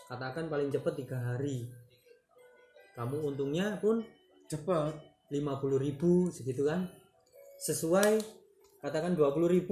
Katakan 0.07 0.47
paling 0.47 0.71
cepat 0.71 1.03
tiga 1.03 1.19
hari. 1.19 1.67
Kamu 2.95 3.27
untungnya 3.27 3.75
pun 3.77 4.01
cepat. 4.47 5.11
50.000 5.31 6.27
segitu 6.27 6.67
kan 6.67 6.91
sesuai 7.61 8.17
katakan 8.81 9.13
20.000 9.13 9.69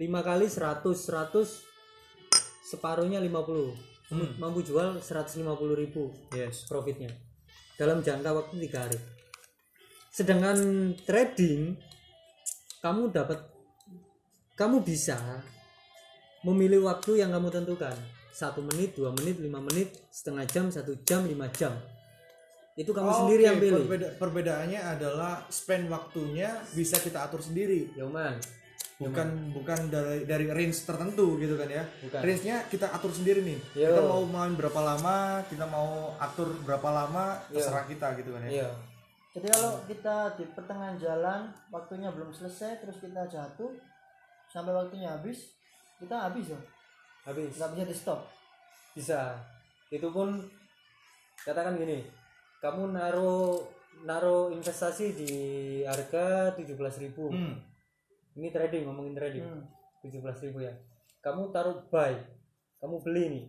kali 0.00 0.46
100 0.48 0.80
100 0.80 1.44
separuhnya 2.64 3.20
50 3.20 3.88
Kamu 4.08 4.24
Hmm. 4.24 4.40
mampu 4.40 4.64
jual 4.64 4.96
150.000 5.04 6.32
yes 6.32 6.64
profitnya 6.64 7.12
dalam 7.76 8.00
jangka 8.00 8.32
waktu 8.32 8.56
tiga 8.64 8.88
hari. 8.88 8.96
Sedangkan 10.08 10.58
trading 11.04 11.76
kamu 12.80 13.12
dapat 13.12 13.44
kamu 14.56 14.80
bisa 14.82 15.44
memilih 16.42 16.88
waktu 16.88 17.20
yang 17.20 17.30
kamu 17.30 17.52
tentukan 17.52 17.94
satu 18.32 18.64
menit, 18.64 18.96
dua 18.98 19.12
menit, 19.14 19.38
lima 19.38 19.60
menit, 19.62 19.92
setengah 20.10 20.46
jam, 20.48 20.66
satu 20.72 20.98
jam, 21.04 21.26
lima 21.28 21.50
jam. 21.54 21.76
Itu 22.78 22.94
kamu 22.94 23.10
sendiri 23.10 23.42
yang 23.42 23.58
Oke, 23.58 23.64
pilih. 23.66 23.82
perbeda- 23.84 24.12
perbedaannya 24.16 24.80
adalah 24.80 25.42
spend 25.50 25.90
waktunya 25.90 26.46
bisa 26.70 26.94
kita 26.96 27.26
atur 27.26 27.42
sendiri 27.42 27.90
Yoman, 27.92 28.38
bukan 28.98 29.50
bukan 29.50 29.90
dari 29.90 30.22
dari 30.22 30.46
range 30.46 30.82
tertentu 30.82 31.38
gitu 31.38 31.54
kan 31.54 31.66
ya 31.66 31.82
Bukan. 32.02 32.18
range-nya 32.18 32.66
kita 32.66 32.86
atur 32.88 33.10
sendiri 33.10 33.42
nih 33.42 33.58
Yo. 33.74 33.86
kita 33.88 34.02
mau 34.04 34.22
main 34.22 34.54
berapa 34.54 34.78
lama 34.78 35.18
kita 35.46 35.66
mau 35.66 36.14
atur 36.18 36.50
berapa 36.62 36.86
lama 36.88 37.38
Yo. 37.46 37.58
terserah 37.58 37.86
kita 37.86 38.14
gitu 38.14 38.30
kan 38.30 38.42
ya 38.42 38.50
iya. 38.52 38.68
jadi 39.34 39.54
kalau 39.54 39.72
kita 39.86 40.16
di 40.34 40.44
pertengahan 40.50 40.98
jalan 40.98 41.40
waktunya 41.70 42.10
belum 42.10 42.30
selesai 42.30 42.78
terus 42.78 42.98
kita 42.98 43.22
jatuh 43.24 43.70
sampai 44.48 44.70
waktunya 44.72 45.10
habis 45.12 45.54
kita 45.98 46.14
habis 46.18 46.50
ya 46.50 46.60
Habis. 47.22 47.54
nggak 47.54 47.70
bisa 47.70 47.84
di 47.86 47.94
stop 47.94 48.20
bisa 48.94 49.20
itu 49.90 50.10
pun 50.10 50.42
katakan 51.38 51.78
gini 51.78 52.02
kamu 52.58 52.90
naruh 52.94 53.62
naruh 54.06 54.50
investasi 54.54 55.14
di 55.14 55.32
harga 55.82 56.54
17.000 56.54 57.30
Hmm. 57.30 57.58
ini 58.38 58.48
trading 58.54 58.86
ngomongin 58.86 59.14
trading. 59.18 59.46
Hmm. 59.46 59.64
17.000 60.02 60.54
ya. 60.62 60.74
Kamu 61.18 61.50
taruh 61.50 61.82
buy 61.90 62.14
kamu 62.78 62.96
beli 63.02 63.24
nih. 63.30 63.44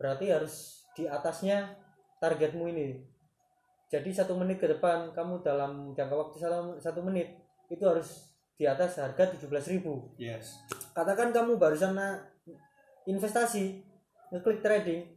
Berarti 0.00 0.32
harus 0.32 0.84
di 0.96 1.04
atasnya 1.04 1.76
targetmu 2.20 2.64
ini. 2.72 2.96
Jadi 3.92 4.10
satu 4.12 4.32
menit 4.34 4.58
ke 4.58 4.66
depan 4.66 5.12
kamu 5.12 5.44
dalam 5.44 5.92
jangka 5.92 6.16
waktu 6.16 6.36
satu, 6.40 6.80
satu 6.80 7.00
menit 7.04 7.36
itu 7.68 7.84
harus 7.84 8.32
di 8.56 8.64
atas 8.64 8.96
harga 8.96 9.36
17.000 9.36 9.84
yes. 10.16 10.64
Katakan 10.96 11.28
kamu 11.36 11.60
barusan 11.60 11.92
investasi 13.04 13.84
ngeklik 14.32 14.64
trading 14.64 15.15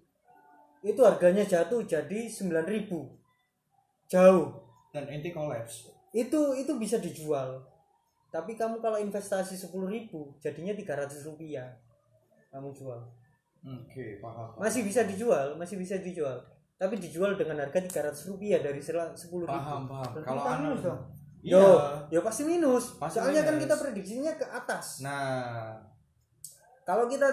itu 0.80 1.02
harganya 1.04 1.44
jatuh 1.44 1.84
jadi 1.84 2.30
9000 2.32 2.88
jauh. 4.08 4.48
Dan 4.90 5.06
ente 5.12 5.30
collapse 5.30 5.92
itu 6.10 6.58
itu 6.58 6.72
bisa 6.82 6.98
dijual. 6.98 7.62
Tapi 8.30 8.54
kamu 8.54 8.78
kalau 8.82 8.98
investasi 9.02 9.58
10.000 9.58 9.74
jadinya 10.42 10.74
300 10.74 11.26
rupiah 11.26 11.70
kamu 12.50 12.74
jual. 12.74 13.00
Oke 13.66 14.18
paham. 14.22 14.58
Masih 14.58 14.82
bisa 14.86 15.06
dijual 15.06 15.58
masih 15.58 15.78
bisa 15.78 15.98
dijual. 16.02 16.38
Tapi 16.80 16.96
dijual 16.96 17.36
dengan 17.36 17.60
harga 17.60 17.82
300 18.10 18.30
rupiah 18.32 18.64
dari 18.64 18.80
10.000 18.80 18.96
paham 19.46 19.86
paham. 19.86 20.10
Berarti 20.16 20.26
kalau 20.26 20.44
minus 20.64 20.82
dong. 20.82 21.02
iya. 21.44 21.60
Yo, 21.60 21.66
yo 22.10 22.20
pasti 22.24 22.44
minus. 22.48 22.96
Pasti 22.98 23.20
Soalnya 23.20 23.44
kan 23.44 23.56
minus. 23.60 23.64
kita 23.68 23.76
prediksinya 23.78 24.34
ke 24.40 24.46
atas. 24.48 24.86
nah. 25.04 25.76
Kalau 26.88 27.06
kita 27.06 27.28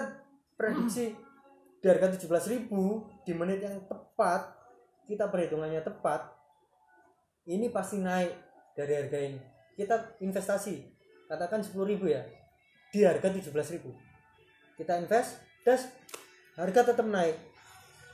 prediksi 0.53 1.17
di 1.87 1.95
harga 1.95 2.19
17.000 2.19 2.67
di 3.23 3.31
menit 3.31 3.63
yang 3.63 3.79
tepat, 3.87 4.51
kita 5.07 5.31
perhitungannya 5.31 5.79
tepat, 5.79 6.35
ini 7.47 7.71
pasti 7.71 8.03
naik 8.03 8.35
dari 8.75 8.91
harga 8.91 9.15
ini. 9.23 9.39
Kita 9.71 10.19
investasi, 10.19 10.83
katakan 11.31 11.63
10.000 11.63 12.11
ya, 12.11 12.27
di 12.91 13.07
harga 13.07 13.31
17.000. 13.31 13.87
Kita 14.75 14.99
invest, 14.99 15.39
das 15.63 15.87
harga 16.59 16.91
tetap 16.91 17.07
naik, 17.07 17.39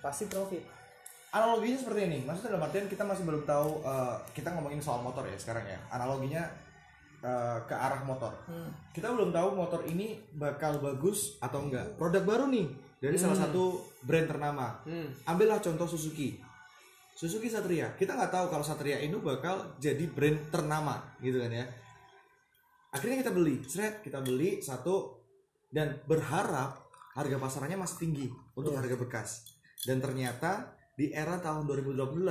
pasti 0.05 0.29
profit. 0.29 0.61
analoginya 1.33 1.81
seperti 1.81 2.01
ini 2.13 2.21
maksudnya 2.29 2.53
dalam 2.53 2.69
artian 2.69 2.85
kita 2.85 3.01
masih 3.01 3.25
belum 3.25 3.41
tahu 3.41 3.81
eh, 3.81 4.15
kita 4.37 4.53
ngomongin 4.53 4.77
soal 4.77 5.01
motor 5.01 5.25
ya 5.25 5.33
sekarang 5.33 5.65
ya 5.65 5.81
analoginya 5.89 6.45
eh, 7.25 7.57
ke 7.65 7.73
arah 7.73 8.05
motor 8.05 8.29
Hmm. 8.45 8.69
kita 8.93 9.09
belum 9.09 9.33
tahu 9.33 9.57
motor 9.57 9.81
ini 9.89 10.21
bakal 10.37 10.77
bagus 10.77 11.41
atau 11.41 11.65
enggak 11.65 11.97
produk 11.97 12.21
baru 12.21 12.45
nih 12.53 12.69
dari 13.03 13.19
salah 13.19 13.35
Hmm. 13.35 13.45
satu 13.51 13.63
brand 14.07 14.31
ternama. 14.31 14.79
Hmm. 14.87 15.11
ambillah 15.27 15.59
contoh 15.59 15.83
Suzuki. 15.83 16.39
Suzuki 17.11 17.51
Satria. 17.51 17.91
Kita 17.99 18.15
nggak 18.15 18.31
tahu 18.31 18.45
kalau 18.47 18.63
Satria 18.63 19.03
ini 19.03 19.11
bakal 19.19 19.75
jadi 19.75 20.07
brand 20.07 20.39
ternama 20.47 21.03
gitu 21.19 21.43
kan 21.43 21.51
ya. 21.51 21.67
Akhirnya 22.95 23.19
kita 23.19 23.35
beli. 23.35 23.59
Seret 23.67 23.99
kita 23.99 24.23
beli 24.23 24.63
satu 24.63 25.19
dan 25.67 25.99
berharap 26.07 26.79
harga 27.19 27.37
pasarannya 27.37 27.75
masih 27.75 28.07
tinggi 28.07 28.27
untuk 28.55 28.71
harga 28.71 28.95
bekas. 28.95 29.51
Dan 29.83 29.99
ternyata 29.99 30.71
di 30.95 31.11
era 31.11 31.35
tahun 31.43 31.67
2012 31.67 32.23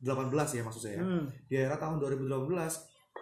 18 0.00 0.56
ya 0.56 0.62
maksud 0.64 0.82
saya. 0.82 1.04
Hmm. 1.04 1.28
di 1.44 1.60
era 1.60 1.76
tahun 1.76 2.00
2012 2.00 2.48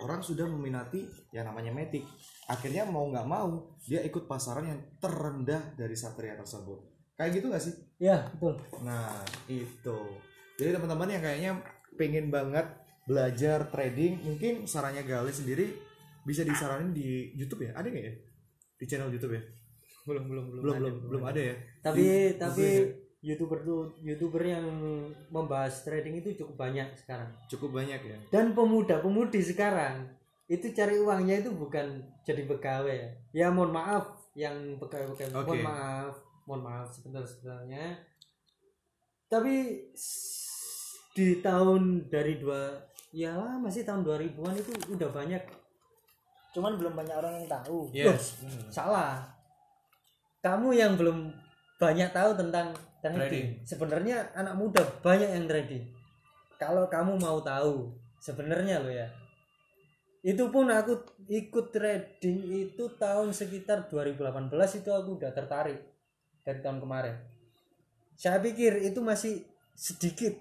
orang 0.07 0.21
sudah 0.23 0.47
meminati 0.47 1.03
yang 1.35 1.51
namanya 1.51 1.75
Matic. 1.75 2.07
Akhirnya 2.47 2.87
mau 2.87 3.11
nggak 3.11 3.27
mau 3.27 3.75
dia 3.83 4.07
ikut 4.07 4.31
pasaran 4.31 4.71
yang 4.71 4.81
terendah 5.03 5.75
dari 5.75 5.99
Satria 5.99 6.39
tersebut 6.39 6.92
kayak 7.17 7.31
gitu 7.39 7.47
nggak 7.49 7.63
sih? 7.63 7.75
Ya, 8.03 8.27
betul. 8.35 8.59
nah 8.83 9.23
itu. 9.47 9.99
Jadi 10.59 10.71
teman-teman 10.75 11.09
yang 11.09 11.23
kayaknya 11.23 11.53
pengen 11.97 12.29
banget 12.29 12.67
belajar 13.07 13.67
trading 13.71 14.23
mungkin 14.23 14.67
sarannya 14.67 15.03
Gale 15.03 15.31
sendiri 15.35 15.75
bisa 16.23 16.47
disaranin 16.47 16.95
di 16.95 17.35
YouTube 17.35 17.67
ya? 17.67 17.75
Ada 17.75 17.87
nggak 17.91 18.05
ya? 18.05 18.15
Di 18.79 18.85
channel 18.87 19.11
YouTube 19.11 19.35
ya? 19.39 19.43
Belum 20.07 20.25
belum 20.27 20.45
belum 20.51 20.63
belum 20.63 20.75
ada, 20.75 20.81
belum 20.83 20.97
belum 21.11 21.25
ada. 21.27 21.41
ya? 21.41 21.57
Tapi 21.83 22.03
Di- 22.03 22.35
tapi 22.39 22.67
youtuber 23.23 23.63
tuh 23.63 23.95
youtuber 24.03 24.43
yang 24.43 24.67
membahas 25.31 25.87
trading 25.87 26.19
itu 26.19 26.35
cukup 26.43 26.67
banyak 26.67 26.91
sekarang. 26.99 27.31
Cukup 27.47 27.71
banyak 27.79 28.01
ya? 28.03 28.19
Dan 28.35 28.51
pemuda-pemudi 28.55 29.39
sekarang 29.47 30.11
itu 30.51 30.75
cari 30.75 30.99
uangnya 30.99 31.47
itu 31.47 31.51
bukan 31.55 32.03
jadi 32.27 32.45
pegawai. 32.51 32.93
Ya. 32.93 33.09
ya 33.31 33.47
mohon 33.55 33.71
maaf 33.71 34.19
yang 34.35 34.77
pegawai-pegawai 34.83 35.39
Oke. 35.39 35.49
mohon 35.49 35.63
maaf 35.65 36.15
mohon 36.47 36.63
maaf 36.67 36.91
sebentar 36.91 37.23
sebenarnya. 37.23 37.99
Tapi 39.31 39.81
di 41.13 41.29
tahun 41.45 42.09
dari 42.09 42.41
dua 42.41 42.77
ya 43.13 43.37
masih 43.61 43.85
tahun 43.85 44.05
2000-an 44.05 44.57
itu 44.57 44.73
udah 44.93 45.11
banyak. 45.13 45.43
Cuman 46.53 46.77
belum 46.77 46.93
banyak 46.97 47.17
orang 47.17 47.35
yang 47.41 47.49
tahu. 47.49 47.89
yes 47.93 48.41
salah. 48.69 49.25
Kamu 50.43 50.75
yang 50.75 50.99
belum 50.99 51.31
banyak 51.79 52.11
tahu 52.11 52.35
tentang 52.35 52.75
trading, 52.99 53.19
Trading. 53.19 53.47
sebenarnya 53.67 54.17
anak 54.35 54.55
muda 54.59 54.83
banyak 55.03 55.31
yang 55.31 55.47
trading. 55.47 55.85
Kalau 56.59 56.87
kamu 56.91 57.19
mau 57.19 57.39
tahu 57.43 57.91
sebenarnya 58.19 58.83
lo 58.83 58.91
ya. 58.91 59.07
Itu 60.23 60.55
pun 60.55 60.71
aku 60.71 61.03
ikut 61.27 61.75
trading 61.75 62.39
itu 62.71 62.85
tahun 62.95 63.35
sekitar 63.35 63.91
2018 63.91 64.51
itu 64.79 64.91
aku 64.95 65.19
udah 65.19 65.35
tertarik 65.35 65.92
dari 66.43 66.59
tahun 66.63 66.79
kemarin. 66.83 67.15
Saya 68.19 68.39
pikir 68.39 68.83
itu 68.83 68.99
masih 69.03 69.43
sedikit. 69.75 70.35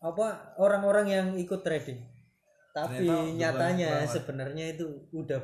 Apa 0.00 0.56
orang-orang 0.60 1.06
yang 1.08 1.26
ikut 1.36 1.64
trading. 1.64 1.98
Tapi 2.76 3.08
Ternyata 3.08 3.32
nyatanya 3.72 3.90
sebenarnya 4.04 4.64
itu 4.76 4.84
udah 5.16 5.40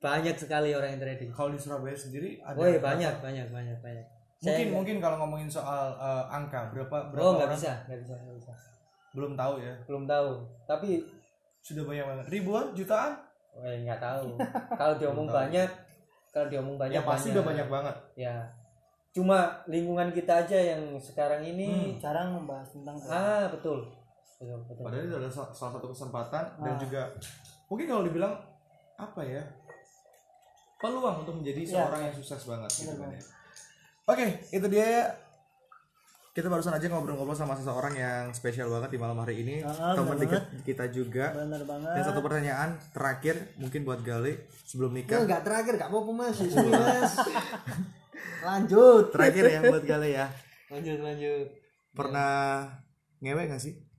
banyak 0.00 0.36
sekali 0.36 0.72
orang 0.72 0.96
yang 0.96 1.02
trading. 1.04 1.30
Kalau 1.32 1.52
di 1.52 1.60
Surabaya 1.60 1.96
sendiri 1.96 2.40
ada 2.40 2.56
Woi 2.56 2.76
berapa? 2.76 2.92
banyak 2.92 3.14
banyak 3.20 3.46
banyak 3.52 3.78
banyak. 3.84 4.06
Mungkin 4.40 4.68
Saya 4.68 4.72
mungkin 4.72 4.96
kalau 5.00 5.16
ngomongin 5.24 5.48
soal 5.48 5.96
eh, 5.96 6.24
angka 6.28 6.72
berapa 6.72 7.12
berapa 7.12 7.20
oh 7.24 7.32
orang? 7.40 7.56
bisa 7.56 7.84
nggak 7.88 7.98
bisa 8.04 8.14
nggak 8.16 8.36
bisa. 8.40 8.52
Belum 9.12 9.32
tahu 9.36 9.54
ya. 9.60 9.72
Belum 9.84 10.04
tahu. 10.08 10.28
Tapi 10.64 11.04
sudah 11.60 11.84
banyak 11.84 12.04
banget. 12.04 12.24
Ribuan? 12.32 12.66
Jutaan? 12.76 13.12
Oh, 13.54 13.64
ya 13.64 13.78
nggak 13.84 14.00
tahu. 14.02 14.28
Kalau 14.80 14.94
diomong 15.00 15.28
tahu. 15.30 15.36
banyak 15.44 15.68
kalau 16.34 16.50
diomong 16.50 16.74
banyak 16.76 16.98
ya 16.98 17.06
pasti 17.06 17.30
udah 17.30 17.46
banyak 17.46 17.68
banget 17.68 17.96
ya 18.16 18.34
cuma 19.10 19.38
lingkungan 19.64 20.10
kita 20.10 20.42
aja 20.42 20.58
yang 20.58 20.98
sekarang 20.98 21.38
ini 21.40 21.94
Jarang 21.96 22.34
membahas 22.34 22.66
tentang 22.68 22.98
ah 23.06 23.46
betul 23.46 23.86
betul 24.36 24.58
betul 24.60 24.82
padahal 24.82 25.04
itu 25.04 25.14
adalah 25.14 25.30
sa- 25.32 25.54
salah 25.54 25.72
satu 25.78 25.86
kesempatan 25.88 26.44
dan 26.58 26.74
Ah. 26.74 26.76
juga 26.76 27.02
mungkin 27.64 27.86
kalau 27.86 28.02
dibilang 28.02 28.34
apa 28.96 29.22
ya 29.22 29.42
peluang 30.76 31.22
untuk 31.22 31.34
menjadi 31.36 31.60
Iya. 31.62 31.72
seorang 31.72 32.00
yang 32.02 32.14
sukses 32.14 32.42
banget 32.44 32.70
gitu 32.74 32.94
kan 32.94 33.08
ya. 33.08 33.22
Oke, 34.04 34.26
itu 34.52 34.66
dia 34.68 34.84
ya. 34.84 35.04
Kita 36.34 36.50
barusan 36.50 36.74
aja 36.74 36.90
ngobrol-ngobrol 36.90 37.38
sama 37.38 37.54
seseorang 37.54 37.94
yang 37.94 38.34
spesial 38.34 38.66
banget 38.66 38.90
di 38.90 38.98
malam 38.98 39.14
hari 39.16 39.46
ini. 39.46 39.62
Ah, 39.62 39.94
Teman 39.94 40.18
dekat 40.18 40.50
kita 40.66 40.90
juga. 40.90 41.30
Bener 41.30 41.62
banget. 41.62 41.94
Dan 41.94 42.02
satu 42.02 42.20
pertanyaan 42.20 42.74
terakhir 42.90 43.54
mungkin 43.54 43.86
buat 43.86 44.02
Gale 44.02 44.50
sebelum 44.66 44.90
nikah. 44.90 45.22
nggak 45.22 45.46
terakhir 45.46 45.78
nggak 45.78 45.90
apa-apa 45.94 46.10
mas 46.26 46.38
lanjut 48.42 49.14
Terakhir 49.14 49.44
ya 49.46 49.60
buat 49.62 49.84
Gale 49.84 50.08
ya. 50.10 50.26
lanjut 50.68 50.98
lanjut 51.00 51.46
Pernah 51.94 52.66
ngewek 53.22 53.54
gak 53.54 53.62
sih? 53.62 53.78